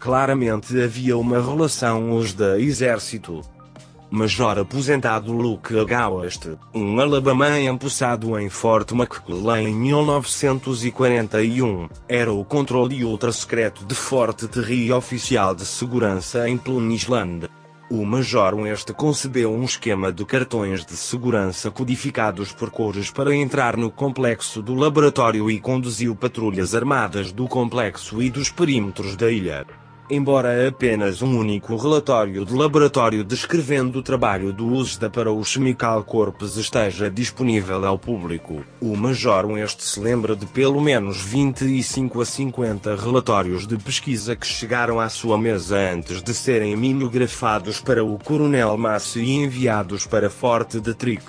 Claramente 0.00 0.80
havia 0.80 1.16
uma 1.16 1.40
relação 1.40 2.10
USDA-Exército. 2.10 3.55
Major 4.10 4.58
aposentado 4.60 5.32
Luke 5.32 5.76
Agawast, 5.76 6.56
um 6.72 7.00
alabamã 7.00 7.58
empossado 7.58 8.38
em 8.38 8.48
Fort 8.48 8.92
McClellan 8.92 9.62
em 9.62 9.74
1941, 9.74 11.88
era 12.08 12.32
o 12.32 12.44
controle 12.44 13.04
ultra-secreto 13.04 13.84
de 13.84 13.96
Fort 13.96 14.44
Terry 14.44 14.92
oficial 14.92 15.56
de 15.56 15.66
segurança 15.66 16.48
em 16.48 16.56
Plunisland. 16.56 17.48
O 17.90 18.04
Major 18.04 18.54
West 18.54 18.92
concebeu 18.92 19.52
um 19.52 19.64
esquema 19.64 20.12
de 20.12 20.24
cartões 20.24 20.86
de 20.86 20.96
segurança 20.96 21.68
codificados 21.70 22.52
por 22.52 22.70
cores 22.70 23.10
para 23.10 23.34
entrar 23.34 23.76
no 23.76 23.90
complexo 23.90 24.62
do 24.62 24.74
laboratório 24.74 25.50
e 25.50 25.58
conduziu 25.58 26.14
patrulhas 26.14 26.76
armadas 26.76 27.32
do 27.32 27.48
complexo 27.48 28.22
e 28.22 28.30
dos 28.30 28.50
perímetros 28.50 29.16
da 29.16 29.28
ilha. 29.30 29.66
Embora 30.08 30.68
apenas 30.68 31.20
um 31.20 31.36
único 31.36 31.74
relatório 31.74 32.44
de 32.44 32.54
laboratório 32.54 33.24
descrevendo 33.24 33.98
o 33.98 34.02
trabalho 34.04 34.52
do 34.52 34.64
USDA 34.64 35.10
para 35.10 35.32
o 35.32 35.44
Chemical 35.44 36.04
Corps 36.04 36.56
esteja 36.56 37.10
disponível 37.10 37.84
ao 37.84 37.98
público, 37.98 38.64
o 38.80 38.96
Major 38.96 39.44
West 39.46 39.80
se 39.80 39.98
lembra 39.98 40.36
de 40.36 40.46
pelo 40.46 40.80
menos 40.80 41.20
25 41.20 42.20
a 42.20 42.24
50 42.24 42.94
relatórios 42.94 43.66
de 43.66 43.76
pesquisa 43.76 44.36
que 44.36 44.46
chegaram 44.46 45.00
à 45.00 45.08
sua 45.08 45.36
mesa 45.36 45.76
antes 45.76 46.22
de 46.22 46.32
serem 46.32 46.76
mimeografados 46.76 47.80
para 47.80 48.04
o 48.04 48.16
Coronel 48.16 48.78
Massey 48.78 49.24
e 49.24 49.34
enviados 49.42 50.06
para 50.06 50.30
Forte 50.30 50.78
Detrick. 50.78 51.24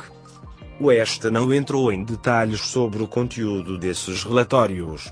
West 0.79 1.23
não 1.23 1.51
entrou 1.51 1.91
em 1.91 2.03
detalhes 2.03 2.61
sobre 2.61 3.01
o 3.01 3.07
conteúdo 3.07 3.75
desses 3.79 4.23
relatórios, 4.23 5.11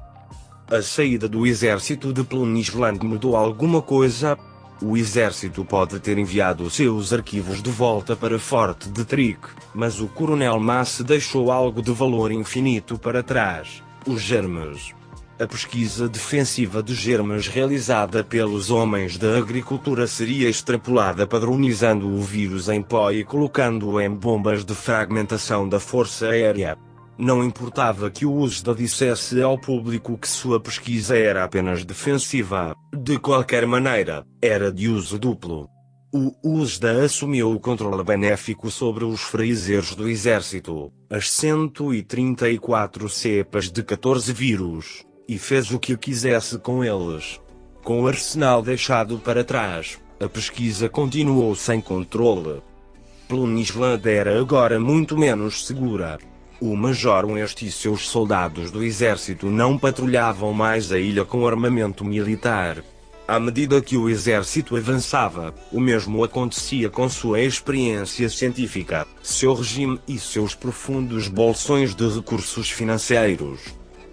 a 0.69 0.81
saída 0.81 1.29
do 1.29 1.45
exército 1.45 2.11
de 2.11 2.23
Plunisland 2.23 3.03
mudou 3.05 3.35
alguma 3.35 3.81
coisa? 3.81 4.37
O 4.81 4.97
exército 4.97 5.63
pode 5.63 5.99
ter 5.99 6.17
enviado 6.17 6.69
seus 6.69 7.13
arquivos 7.13 7.61
de 7.61 7.69
volta 7.69 8.15
para 8.15 8.39
Fort 8.39 8.87
Detrick, 8.87 9.47
mas 9.73 10.01
o 10.01 10.07
coronel 10.07 10.59
Mass 10.59 11.01
deixou 11.05 11.51
algo 11.51 11.81
de 11.81 11.91
valor 11.91 12.31
infinito 12.31 12.97
para 12.97 13.21
trás: 13.21 13.83
os 14.07 14.21
germes. 14.21 14.93
A 15.39 15.45
pesquisa 15.45 16.09
defensiva 16.09 16.81
de 16.81 16.95
germes 16.95 17.47
realizada 17.47 18.23
pelos 18.23 18.71
homens 18.71 19.17
da 19.17 19.37
agricultura 19.37 20.07
seria 20.07 20.49
extrapolada 20.49 21.27
padronizando 21.27 22.07
o 22.07 22.21
vírus 22.21 22.69
em 22.69 22.81
pó 22.81 23.11
e 23.11 23.23
colocando-o 23.23 23.99
em 23.99 24.09
bombas 24.09 24.65
de 24.65 24.73
fragmentação 24.73 25.67
da 25.67 25.79
Força 25.79 26.27
Aérea. 26.27 26.77
Não 27.17 27.43
importava 27.43 28.11
que 28.11 28.25
o 28.25 28.33
USDA 28.33 28.75
dissesse 28.75 29.41
ao 29.41 29.57
público 29.57 30.17
que 30.17 30.27
sua 30.27 30.59
pesquisa 30.59 31.17
era 31.17 31.45
apenas 31.45 31.85
defensiva, 31.85 32.75
de 32.93 33.17
qualquer 33.17 33.65
maneira, 33.65 34.25
era 34.41 34.69
de 34.69 34.89
uso 34.89 35.17
duplo. 35.17 35.69
O 36.13 36.33
USDA 36.43 37.03
assumiu 37.05 37.51
o 37.51 37.59
controle 37.59 38.03
benéfico 38.03 38.69
sobre 38.69 39.05
os 39.05 39.21
freezers 39.21 39.95
do 39.95 40.09
exército, 40.09 40.91
as 41.09 41.31
134 41.31 43.07
cepas 43.07 43.71
de 43.71 43.81
14 43.81 44.33
vírus, 44.33 45.05
e 45.27 45.37
fez 45.37 45.71
o 45.71 45.79
que 45.79 45.95
quisesse 45.95 46.59
com 46.59 46.83
eles. 46.83 47.39
Com 47.81 48.01
o 48.01 48.07
arsenal 48.07 48.61
deixado 48.61 49.19
para 49.19 49.43
trás, 49.43 49.97
a 50.19 50.27
pesquisa 50.27 50.89
continuou 50.89 51.55
sem 51.55 51.79
controle. 51.79 52.61
Plunisland 53.27 54.05
era 54.07 54.39
agora 54.39 54.79
muito 54.79 55.17
menos 55.17 55.65
segura. 55.65 56.17
O 56.65 56.75
Major 56.75 57.23
West 57.25 57.61
e 57.61 57.69
seus 57.69 58.09
soldados 58.09 58.71
do 58.71 58.83
exército 58.83 59.51
não 59.51 59.77
patrulhavam 59.77 60.51
mais 60.51 60.91
a 60.91 60.97
ilha 60.97 61.23
com 61.23 61.47
armamento 61.47 62.03
militar. 62.03 62.83
À 63.27 63.39
medida 63.39 63.79
que 63.83 63.95
o 63.95 64.09
exército 64.09 64.75
avançava, 64.75 65.53
o 65.71 65.79
mesmo 65.79 66.23
acontecia 66.23 66.89
com 66.89 67.07
sua 67.07 67.39
experiência 67.41 68.27
científica, 68.29 69.05
seu 69.21 69.53
regime 69.53 69.99
e 70.07 70.17
seus 70.17 70.55
profundos 70.55 71.27
bolsões 71.27 71.93
de 71.93 72.09
recursos 72.09 72.71
financeiros. 72.71 73.59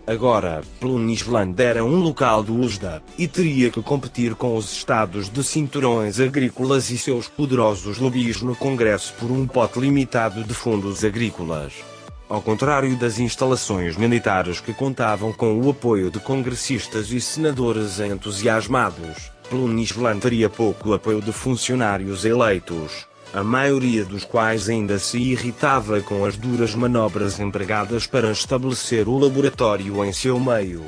Agora, 0.07 0.61
Plunisland 0.79 1.59
era 1.59 1.83
um 1.83 2.01
local 2.01 2.43
do 2.43 2.55
USDA, 2.55 3.03
e 3.17 3.27
teria 3.27 3.71
que 3.71 3.81
competir 3.81 4.35
com 4.35 4.59
os 4.59 4.71
estados 4.71 5.31
de 5.31 5.43
cinturões 5.43 6.21
agrícolas 6.21 6.91
e 6.91 6.99
seus 6.99 7.29
poderosos 7.29 7.97
lobbies 7.97 8.43
no 8.43 8.55
Congresso 8.55 9.15
por 9.19 9.31
um 9.31 9.47
pote 9.47 9.81
limitado 9.81 10.45
de 10.45 10.53
fundos 10.53 11.03
agrícolas. 11.03 11.92
Ao 12.29 12.41
contrário 12.41 12.97
das 12.97 13.19
instalações 13.19 13.97
militares 13.97 14.61
que 14.61 14.73
contavam 14.73 15.33
com 15.33 15.61
o 15.61 15.71
apoio 15.71 16.11
de 16.11 16.19
congressistas 16.19 17.11
e 17.11 17.21
senadores 17.21 18.01
entusiasmados, 18.01 19.31
Plunisland 19.51 20.21
teria 20.21 20.49
pouco 20.49 20.95
apoio 20.95 21.21
de 21.21 21.31
funcionários 21.31 22.25
eleitos, 22.25 23.07
a 23.35 23.43
maioria 23.43 24.05
dos 24.05 24.25
quais 24.25 24.69
ainda 24.69 24.99
se 24.99 25.19
irritava 25.19 26.01
com 26.01 26.25
as 26.25 26.37
duras 26.37 26.75
manobras 26.75 27.39
empregadas 27.39 28.07
para 28.07 28.31
estabelecer 28.31 29.09
o 29.09 29.19
laboratório 29.19 30.05
em 30.05 30.13
seu 30.13 30.41
meio. 30.41 30.85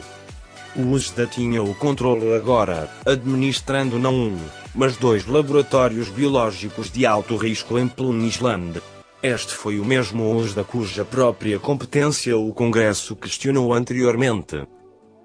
O 0.77 0.91
USDA 0.91 1.27
tinha 1.27 1.63
o 1.63 1.75
controle 1.75 2.35
agora, 2.35 2.91
administrando 3.07 3.99
não 3.99 4.15
um, 4.15 4.39
mas 4.75 4.97
dois 4.97 5.27
laboratórios 5.27 6.09
biológicos 6.09 6.91
de 6.91 7.07
alto 7.07 7.37
risco 7.37 7.79
em 7.79 7.87
Plunisland. 7.87 8.81
Este 9.27 9.55
foi 9.55 9.81
o 9.81 9.85
mesmo 9.87 10.37
uso 10.37 10.55
da 10.55 10.63
cuja 10.63 11.03
própria 11.03 11.59
competência 11.59 12.37
o 12.37 12.53
Congresso 12.53 13.17
questionou 13.17 13.73
anteriormente. 13.73 14.69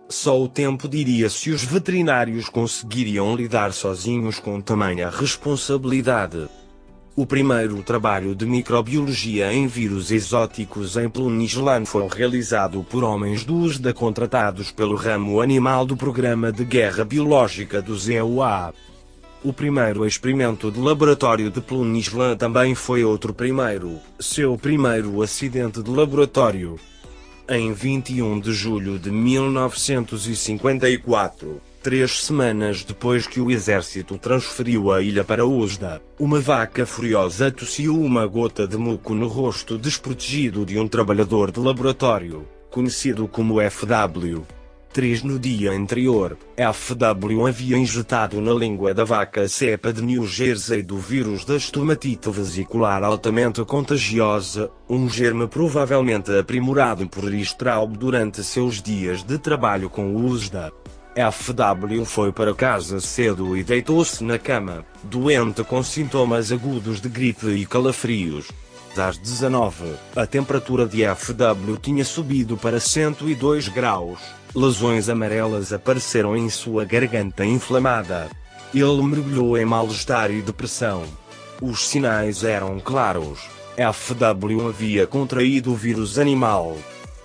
Só 0.07 0.41
o 0.41 0.47
tempo 0.47 0.87
diria 0.87 1.29
se 1.29 1.51
os 1.51 1.65
veterinários 1.65 2.47
conseguiriam 2.47 3.35
lidar 3.35 3.73
sozinhos 3.73 4.39
com 4.39 4.61
tamanha 4.61 5.09
responsabilidade. 5.09 6.47
O 7.13 7.25
primeiro 7.25 7.83
trabalho 7.83 8.33
de 8.33 8.45
microbiologia 8.45 9.51
em 9.51 9.67
vírus 9.67 10.11
exóticos 10.11 10.95
em 10.95 11.09
Plunisland 11.09 11.85
foi 11.85 12.07
realizado 12.07 12.81
por 12.89 13.03
homens 13.03 13.43
do 13.43 13.53
USDA 13.53 13.93
contratados 13.93 14.71
pelo 14.71 14.95
ramo 14.95 15.41
animal 15.41 15.85
do 15.85 15.97
Programa 15.97 16.53
de 16.53 16.63
Guerra 16.63 17.03
Biológica 17.03 17.81
do 17.81 17.97
ZEUA. 17.97 18.73
O 19.41 19.53
primeiro 19.53 20.05
experimento 20.05 20.69
de 20.69 20.81
laboratório 20.81 21.49
de 21.49 21.61
Plunisland 21.61 22.37
também 22.37 22.75
foi 22.75 23.05
outro 23.05 23.33
primeiro, 23.33 23.97
seu 24.19 24.57
primeiro 24.57 25.21
acidente 25.21 25.81
de 25.81 25.89
laboratório. 25.89 26.77
Em 27.47 27.71
21 27.71 28.37
de 28.41 28.51
julho 28.51 28.99
de 28.99 29.09
1954, 29.09 31.61
três 31.81 32.25
semanas 32.25 32.83
depois 32.83 33.27
que 33.27 33.39
o 33.39 33.49
exército 33.49 34.17
transferiu 34.17 34.91
a 34.91 35.01
ilha 35.01 35.23
para 35.23 35.45
Usda, 35.45 36.01
uma 36.19 36.41
vaca 36.41 36.85
furiosa 36.85 37.49
tossiu 37.49 37.97
uma 37.97 38.27
gota 38.27 38.67
de 38.67 38.75
muco 38.75 39.13
no 39.13 39.29
rosto 39.29 39.77
desprotegido 39.77 40.65
de 40.65 40.77
um 40.77 40.85
trabalhador 40.85 41.49
de 41.49 41.61
laboratório, 41.61 42.45
conhecido 42.69 43.25
como 43.25 43.61
FW. 43.61 44.58
3 44.91 45.21
no 45.21 45.37
dia 45.37 45.71
anterior, 45.71 46.35
FW 46.57 47.45
havia 47.45 47.77
injetado 47.77 48.41
na 48.41 48.51
língua 48.51 48.91
da 48.91 49.03
vaca 49.03 49.47
cepa 49.47 49.93
de 49.93 50.01
New 50.01 50.25
Jersey 50.25 50.81
do 50.81 50.97
vírus 50.97 51.45
da 51.45 51.55
estomatite 51.55 52.31
vesicular 52.31 53.03
altamente 53.03 53.63
contagiosa, 53.65 54.71
um 54.89 55.07
germe 55.07 55.47
provavelmente 55.47 56.35
aprimorado 56.35 57.07
por 57.07 57.31
Straub 57.35 57.95
durante 57.97 58.43
seus 58.43 58.81
dias 58.81 59.21
de 59.21 59.37
trabalho 59.37 59.91
com 59.91 60.15
o 60.15 60.25
USDA. 60.25 60.73
FW 61.15 62.03
foi 62.03 62.31
para 62.31 62.55
casa 62.55 62.99
cedo 62.99 63.55
e 63.55 63.63
deitou-se 63.63 64.23
na 64.23 64.39
cama, 64.39 64.83
doente 65.03 65.63
com 65.63 65.83
sintomas 65.83 66.51
agudos 66.51 66.99
de 66.99 67.09
gripe 67.09 67.47
e 67.47 67.65
calafrios. 67.65 68.47
Às 68.97 69.19
19, 69.19 69.93
a 70.15 70.25
temperatura 70.25 70.87
de 70.87 71.03
FW 71.03 71.77
tinha 71.79 72.03
subido 72.03 72.57
para 72.57 72.79
102 72.79 73.67
graus. 73.67 74.38
Lesões 74.55 75.09
amarelas 75.09 75.71
apareceram 75.71 76.35
em 76.35 76.49
sua 76.49 76.83
garganta 76.83 77.45
inflamada. 77.45 78.27
Ele 78.73 79.01
mergulhou 79.03 79.55
em 79.55 79.63
mal-estar 79.63 80.31
e 80.31 80.41
depressão. 80.41 81.03
Os 81.61 81.87
sinais 81.87 82.43
eram 82.43 82.79
claros. 82.79 83.39
FW 83.77 84.67
havia 84.67 85.05
contraído 85.05 85.71
o 85.71 85.75
vírus 85.75 86.17
animal. 86.17 86.75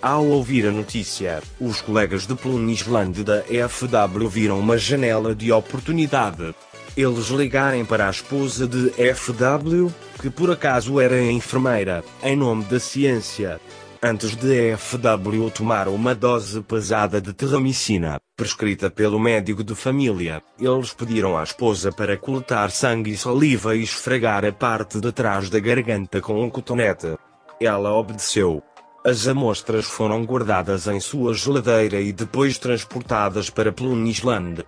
Ao 0.02 0.22
ouvir 0.22 0.66
a 0.66 0.70
notícia, 0.70 1.42
os 1.58 1.80
colegas 1.80 2.26
de 2.26 2.34
Plunisland 2.34 3.24
da 3.24 3.42
FW 3.42 4.28
viram 4.28 4.60
uma 4.60 4.76
janela 4.76 5.34
de 5.34 5.50
oportunidade. 5.50 6.54
Eles 6.94 7.28
ligarem 7.28 7.86
para 7.86 8.06
a 8.06 8.10
esposa 8.10 8.68
de 8.68 8.90
FW, 9.14 9.90
que 10.20 10.28
por 10.28 10.50
acaso 10.50 11.00
era 11.00 11.20
enfermeira, 11.22 12.04
em 12.22 12.36
nome 12.36 12.64
da 12.64 12.78
ciência. 12.78 13.58
Antes 14.06 14.36
de 14.36 14.76
FW 14.76 15.48
tomar 15.48 15.88
uma 15.88 16.14
dose 16.14 16.60
pesada 16.60 17.22
de 17.22 17.32
terramicina, 17.32 18.20
prescrita 18.36 18.90
pelo 18.90 19.18
médico 19.18 19.64
de 19.64 19.74
família, 19.74 20.42
eles 20.60 20.92
pediram 20.92 21.38
à 21.38 21.42
esposa 21.42 21.90
para 21.90 22.14
coletar 22.18 22.70
sangue 22.70 23.12
e 23.12 23.16
saliva 23.16 23.74
e 23.74 23.82
esfregar 23.82 24.44
a 24.44 24.52
parte 24.52 25.00
de 25.00 25.10
trás 25.10 25.48
da 25.48 25.58
garganta 25.58 26.20
com 26.20 26.44
um 26.44 26.50
cotonete. 26.50 27.16
Ela 27.58 27.94
obedeceu. 27.94 28.62
As 29.02 29.26
amostras 29.26 29.86
foram 29.86 30.22
guardadas 30.22 30.86
em 30.86 31.00
sua 31.00 31.32
geladeira 31.32 31.98
e 31.98 32.12
depois 32.12 32.58
transportadas 32.58 33.48
para 33.48 33.72
Plunisland. 33.72 34.66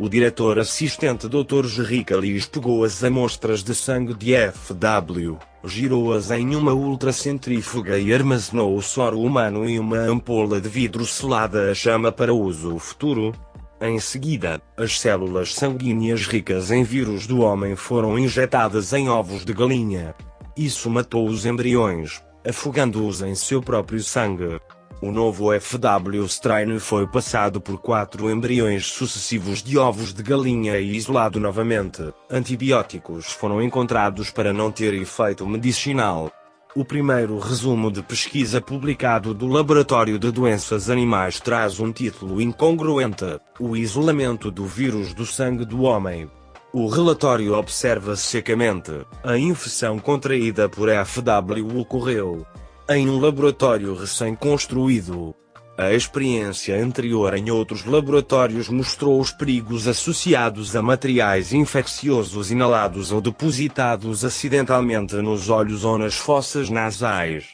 O 0.00 0.08
diretor 0.08 0.60
assistente 0.60 1.26
Dr. 1.26 1.66
Gerricalis 1.66 2.46
pegou 2.46 2.84
as 2.84 3.02
amostras 3.02 3.64
de 3.64 3.74
sangue 3.74 4.14
de 4.14 4.32
FW, 4.52 5.36
girou-as 5.64 6.30
em 6.30 6.54
uma 6.54 6.72
ultracentrífuga 6.72 7.98
e 7.98 8.14
armazenou 8.14 8.76
o 8.76 8.80
soro 8.80 9.20
humano 9.20 9.68
em 9.68 9.76
uma 9.80 9.98
ampola 9.98 10.60
de 10.60 10.68
vidro 10.68 11.04
selada 11.04 11.72
a 11.72 11.74
chama 11.74 12.12
para 12.12 12.32
uso 12.32 12.78
futuro. 12.78 13.34
Em 13.80 13.98
seguida, 13.98 14.62
as 14.76 15.00
células 15.00 15.52
sanguíneas 15.52 16.28
ricas 16.28 16.70
em 16.70 16.84
vírus 16.84 17.26
do 17.26 17.40
homem 17.40 17.74
foram 17.74 18.16
injetadas 18.16 18.92
em 18.92 19.08
ovos 19.08 19.44
de 19.44 19.52
galinha. 19.52 20.14
Isso 20.56 20.88
matou 20.88 21.26
os 21.26 21.44
embriões, 21.44 22.22
afogando-os 22.46 23.20
em 23.20 23.34
seu 23.34 23.60
próprio 23.60 24.00
sangue. 24.00 24.60
O 25.00 25.12
novo 25.12 25.50
FW 25.52 26.24
strain 26.24 26.80
foi 26.80 27.06
passado 27.06 27.60
por 27.60 27.78
quatro 27.78 28.28
embriões 28.28 28.86
sucessivos 28.86 29.62
de 29.62 29.78
ovos 29.78 30.12
de 30.12 30.24
galinha 30.24 30.76
e 30.76 30.96
isolado 30.96 31.38
novamente. 31.38 32.02
Antibióticos 32.28 33.26
foram 33.26 33.62
encontrados 33.62 34.32
para 34.32 34.52
não 34.52 34.72
ter 34.72 34.92
efeito 34.94 35.46
medicinal. 35.46 36.32
O 36.74 36.84
primeiro 36.84 37.38
resumo 37.38 37.92
de 37.92 38.02
pesquisa 38.02 38.60
publicado 38.60 39.32
do 39.32 39.46
Laboratório 39.46 40.18
de 40.18 40.32
Doenças 40.32 40.90
Animais 40.90 41.38
traz 41.38 41.78
um 41.78 41.92
título 41.92 42.42
incongruente: 42.42 43.38
O 43.60 43.76
isolamento 43.76 44.50
do 44.50 44.66
vírus 44.66 45.14
do 45.14 45.24
sangue 45.24 45.64
do 45.64 45.82
homem. 45.82 46.28
O 46.72 46.88
relatório 46.88 47.54
observa 47.54 48.16
secamente: 48.16 48.90
a 49.22 49.38
infecção 49.38 49.96
contraída 50.00 50.68
por 50.68 50.88
FW 50.88 51.78
ocorreu 51.78 52.44
em 52.90 53.08
um 53.08 53.20
laboratório 53.20 53.94
recém-construído. 53.94 55.34
A 55.76 55.92
experiência 55.92 56.82
anterior 56.82 57.36
em 57.36 57.50
outros 57.50 57.84
laboratórios 57.84 58.68
mostrou 58.68 59.20
os 59.20 59.30
perigos 59.30 59.86
associados 59.86 60.74
a 60.74 60.82
materiais 60.82 61.52
infecciosos 61.52 62.50
inalados 62.50 63.12
ou 63.12 63.20
depositados 63.20 64.24
acidentalmente 64.24 65.14
nos 65.16 65.50
olhos 65.50 65.84
ou 65.84 65.98
nas 65.98 66.14
fossas 66.14 66.70
nasais. 66.70 67.44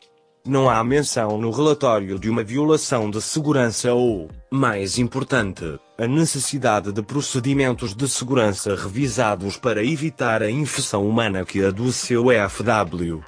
Não 0.47 0.70
há 0.70 0.83
menção 0.85 1.37
no 1.37 1.51
relatório 1.51 2.18
de 2.18 2.31
uma 2.31 2.44
violação 2.44 3.11
de 3.11 3.20
segurança 3.20 3.92
ou, 3.92 4.31
mais 4.51 4.99
importante, 4.99 5.81
a 5.99 6.07
necessidade 6.07 6.92
de 6.92 7.03
procedimentos 7.03 7.94
de 7.94 8.09
segurança 8.09 8.77
revisados 8.77 9.57
para 9.57 9.85
evitar 9.85 10.42
a 10.42 10.51
infecção 10.51 11.09
humana 11.09 11.44
que 11.44 11.64
adoeceu 11.64 12.27
FW. 12.49 13.23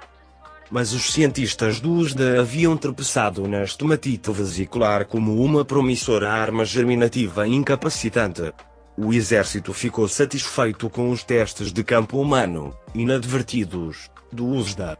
Mas 0.71 0.93
os 0.93 1.13
cientistas 1.13 1.81
do 1.81 1.93
USDA 1.93 2.41
haviam 2.41 2.77
tropeçado 2.77 3.47
na 3.47 3.63
estomatite 3.63 4.33
vesicular 4.33 5.05
como 5.05 5.41
uma 5.43 5.65
promissora 5.65 6.31
arma 6.31 6.65
germinativa 6.65 7.47
incapacitante. 7.47 8.53
O 8.97 9.13
exército 9.13 9.73
ficou 9.73 10.09
satisfeito 10.09 10.91
com 10.91 11.11
os 11.11 11.23
testes 11.23 11.73
de 11.73 11.85
campo 11.85 12.21
humano, 12.21 12.75
inadvertidos, 12.95 14.11
do 14.33 14.47
USDA. 14.47 14.99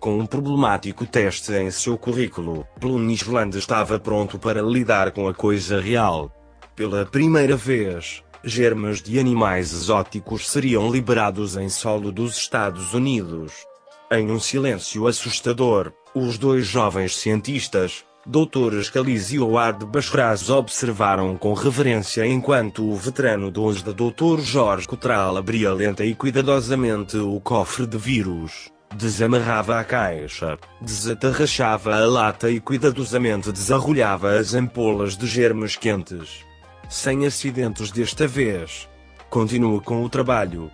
Com 0.00 0.18
um 0.18 0.26
problemático 0.26 1.04
teste 1.04 1.52
em 1.52 1.70
seu 1.70 1.98
currículo, 1.98 2.66
Plunisland 2.80 3.56
estava 3.58 3.98
pronto 3.98 4.38
para 4.38 4.62
lidar 4.62 5.12
com 5.12 5.28
a 5.28 5.34
coisa 5.34 5.80
real. 5.80 6.32
Pela 6.74 7.04
primeira 7.04 7.56
vez, 7.56 8.22
germes 8.44 9.02
de 9.02 9.18
animais 9.18 9.72
exóticos 9.72 10.48
seriam 10.48 10.90
liberados 10.90 11.56
em 11.56 11.68
solo 11.68 12.10
dos 12.10 12.36
Estados 12.36 12.94
Unidos. 12.94 13.67
Em 14.10 14.30
um 14.30 14.40
silêncio 14.40 15.06
assustador, 15.06 15.92
os 16.14 16.38
dois 16.38 16.66
jovens 16.66 17.14
cientistas, 17.16 18.04
Dr. 18.24 18.82
Scalise 18.82 19.36
e 19.36 19.38
Howard 19.38 19.84
Bashraz 19.84 20.48
observaram 20.48 21.36
com 21.36 21.52
reverência 21.52 22.26
enquanto 22.26 22.90
o 22.90 22.96
veterano 22.96 23.50
do 23.50 23.62
USDA 23.64 23.92
Dr. 23.92 24.40
Jorge 24.40 24.88
Cotral 24.88 25.36
abria 25.36 25.72
lenta 25.74 26.06
e 26.06 26.14
cuidadosamente 26.14 27.18
o 27.18 27.38
cofre 27.40 27.86
de 27.86 27.98
vírus 27.98 28.70
desamarrava 28.96 29.78
a 29.78 29.84
caixa, 29.84 30.58
desatarrachava 30.80 31.94
a 31.94 32.06
lata 32.06 32.50
e 32.50 32.58
cuidadosamente 32.58 33.52
desarrolhava 33.52 34.38
as 34.38 34.54
ampolas 34.54 35.16
de 35.16 35.26
germes 35.26 35.76
quentes. 35.76 36.44
Sem 36.88 37.26
acidentes 37.26 37.90
desta 37.90 38.26
vez. 38.26 38.88
Continua 39.28 39.80
com 39.82 40.02
o 40.02 40.08
trabalho. 40.08 40.70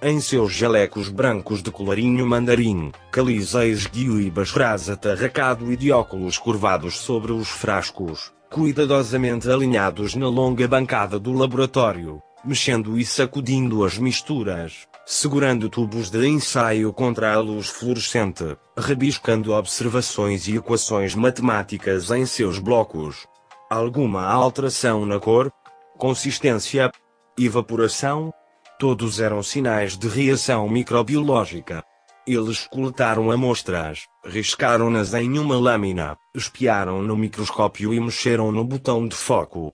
Em 0.00 0.20
seus 0.20 0.52
jalecos 0.52 1.08
brancos 1.08 1.60
de 1.60 1.72
colarinho 1.72 2.24
mandarim, 2.24 2.92
Caliza 3.10 3.66
esguio 3.66 4.20
e 4.20 4.30
basraz 4.30 4.88
atarracado 4.88 5.72
e 5.72 5.76
de 5.76 5.90
óculos 5.90 6.38
curvados 6.38 6.98
sobre 6.98 7.32
os 7.32 7.48
frascos, 7.48 8.32
cuidadosamente 8.48 9.50
alinhados 9.50 10.14
na 10.14 10.28
longa 10.28 10.68
bancada 10.68 11.18
do 11.18 11.32
laboratório, 11.32 12.22
mexendo 12.44 12.96
e 12.96 13.04
sacudindo 13.04 13.84
as 13.84 13.98
misturas, 13.98 14.86
segurando 15.04 15.68
tubos 15.68 16.10
de 16.10 16.28
ensaio 16.28 16.92
contra 16.92 17.34
a 17.34 17.40
luz 17.40 17.66
fluorescente, 17.66 18.56
rabiscando 18.78 19.52
observações 19.52 20.46
e 20.46 20.58
equações 20.58 21.16
matemáticas 21.16 22.12
em 22.12 22.24
seus 22.24 22.60
blocos. 22.60 23.26
Alguma 23.68 24.24
alteração 24.24 25.04
na 25.04 25.18
cor? 25.18 25.52
Consistência? 25.96 26.92
Evaporação? 27.36 28.32
Todos 28.78 29.18
eram 29.18 29.42
sinais 29.42 29.98
de 29.98 30.06
reação 30.06 30.68
microbiológica. 30.68 31.82
Eles 32.24 32.64
coletaram 32.68 33.28
amostras, 33.28 34.06
riscaram-nas 34.24 35.14
em 35.14 35.36
uma 35.36 35.58
lâmina, 35.58 36.16
espiaram 36.32 37.02
no 37.02 37.16
microscópio 37.16 37.92
e 37.92 37.98
mexeram 37.98 38.52
no 38.52 38.62
botão 38.64 39.08
de 39.08 39.16
foco. 39.16 39.72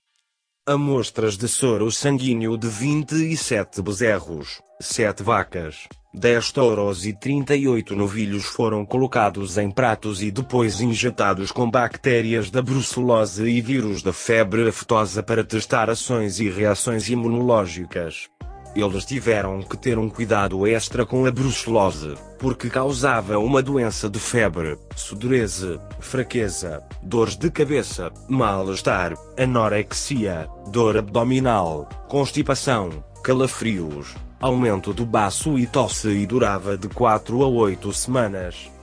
Amostras 0.67 1.37
de 1.37 1.47
soro 1.47 1.91
sanguíneo 1.93 2.57
de 2.57 2.67
27 2.67 3.83
bezerros, 3.83 4.63
7 4.81 5.23
vacas, 5.23 5.87
10 6.15 6.53
touros 6.53 7.05
e 7.05 7.13
38 7.13 7.95
novilhos 7.95 8.45
foram 8.45 8.87
colocados 8.87 9.59
em 9.59 9.71
pratos 9.71 10.23
e 10.23 10.31
depois 10.31 10.81
injetados 10.81 11.53
com 11.53 11.71
bactérias 11.71 12.51
da 12.51 12.63
brucelose 12.63 13.45
e 13.45 13.61
vírus 13.61 14.03
da 14.03 14.15
febre 14.15 14.67
aftosa 14.67 15.23
para 15.23 15.45
testar 15.45 15.91
ações 15.91 16.41
e 16.41 16.49
reações 16.49 17.11
imunológicas. 17.11 18.31
Eles 18.75 19.05
tiveram 19.05 19.63
que 19.63 19.77
ter 19.77 19.99
um 19.99 20.09
cuidado 20.09 20.67
extra 20.67 21.07
com 21.07 21.25
a 21.27 21.31
brucelose, 21.31 22.15
porque 22.41 22.69
causava 22.69 23.39
uma 23.39 23.63
doença 23.63 24.11
de 24.11 24.19
febre, 24.19 24.77
sudorese, 24.97 25.79
fraqueza, 26.01 26.83
dores 27.01 27.37
de 27.37 27.51
cabeça, 27.53 28.11
mal-estar, 28.29 29.15
anorexia, 29.39 30.49
dor 30.73 30.97
abdominal, 30.97 31.89
constipação, 32.09 32.91
calafrios, 33.23 34.15
aumento 34.41 34.93
do 34.93 35.07
baço 35.07 35.57
e 35.57 35.67
tosse 35.69 36.09
e 36.09 36.27
durava 36.27 36.77
de 36.77 36.89
4 36.89 37.45
a 37.45 37.47
8 37.47 37.93
semanas. 37.93 38.74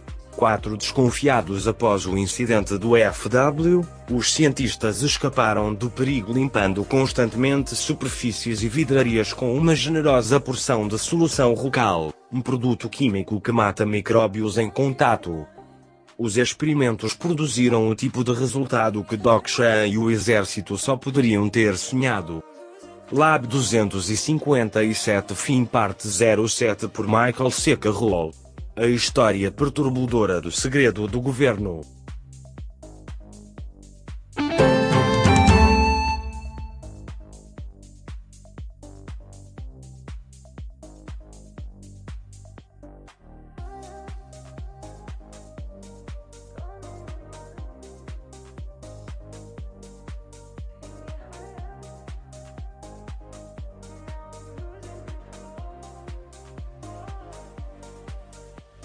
Quatro 0.41 0.75
desconfiados 0.75 1.67
após 1.67 2.07
o 2.07 2.17
incidente 2.17 2.75
do 2.75 2.93
FW, 2.95 3.85
os 4.09 4.33
cientistas 4.33 5.03
escaparam 5.03 5.71
do 5.71 5.87
perigo 5.87 6.33
limpando 6.33 6.83
constantemente 6.83 7.75
superfícies 7.75 8.63
e 8.63 8.67
vidrarias 8.67 9.33
com 9.33 9.55
uma 9.55 9.75
generosa 9.75 10.39
porção 10.39 10.87
de 10.87 10.97
solução 10.97 11.53
rucal, 11.53 12.11
um 12.33 12.41
produto 12.41 12.89
químico 12.89 13.39
que 13.39 13.51
mata 13.51 13.85
micróbios 13.85 14.57
em 14.57 14.67
contato. 14.67 15.45
Os 16.17 16.37
experimentos 16.37 17.13
produziram 17.13 17.87
o 17.87 17.93
tipo 17.93 18.23
de 18.23 18.33
resultado 18.33 19.03
que 19.03 19.15
Doc 19.15 19.47
Chan 19.47 19.85
e 19.85 19.97
o 19.99 20.09
exército 20.09 20.75
só 20.75 20.97
poderiam 20.97 21.47
ter 21.49 21.77
sonhado. 21.77 22.43
Lab 23.11 23.45
257 23.45 25.35
Fim 25.35 25.65
Parte 25.65 26.07
07 26.07 26.87
por 26.87 27.05
Michael 27.05 27.51
C. 27.51 27.77
Carroll. 27.77 28.31
A 28.73 28.85
história 28.85 29.51
perturbadora 29.51 30.39
do 30.39 30.49
segredo 30.49 31.05
do 31.05 31.19
governo. 31.19 31.81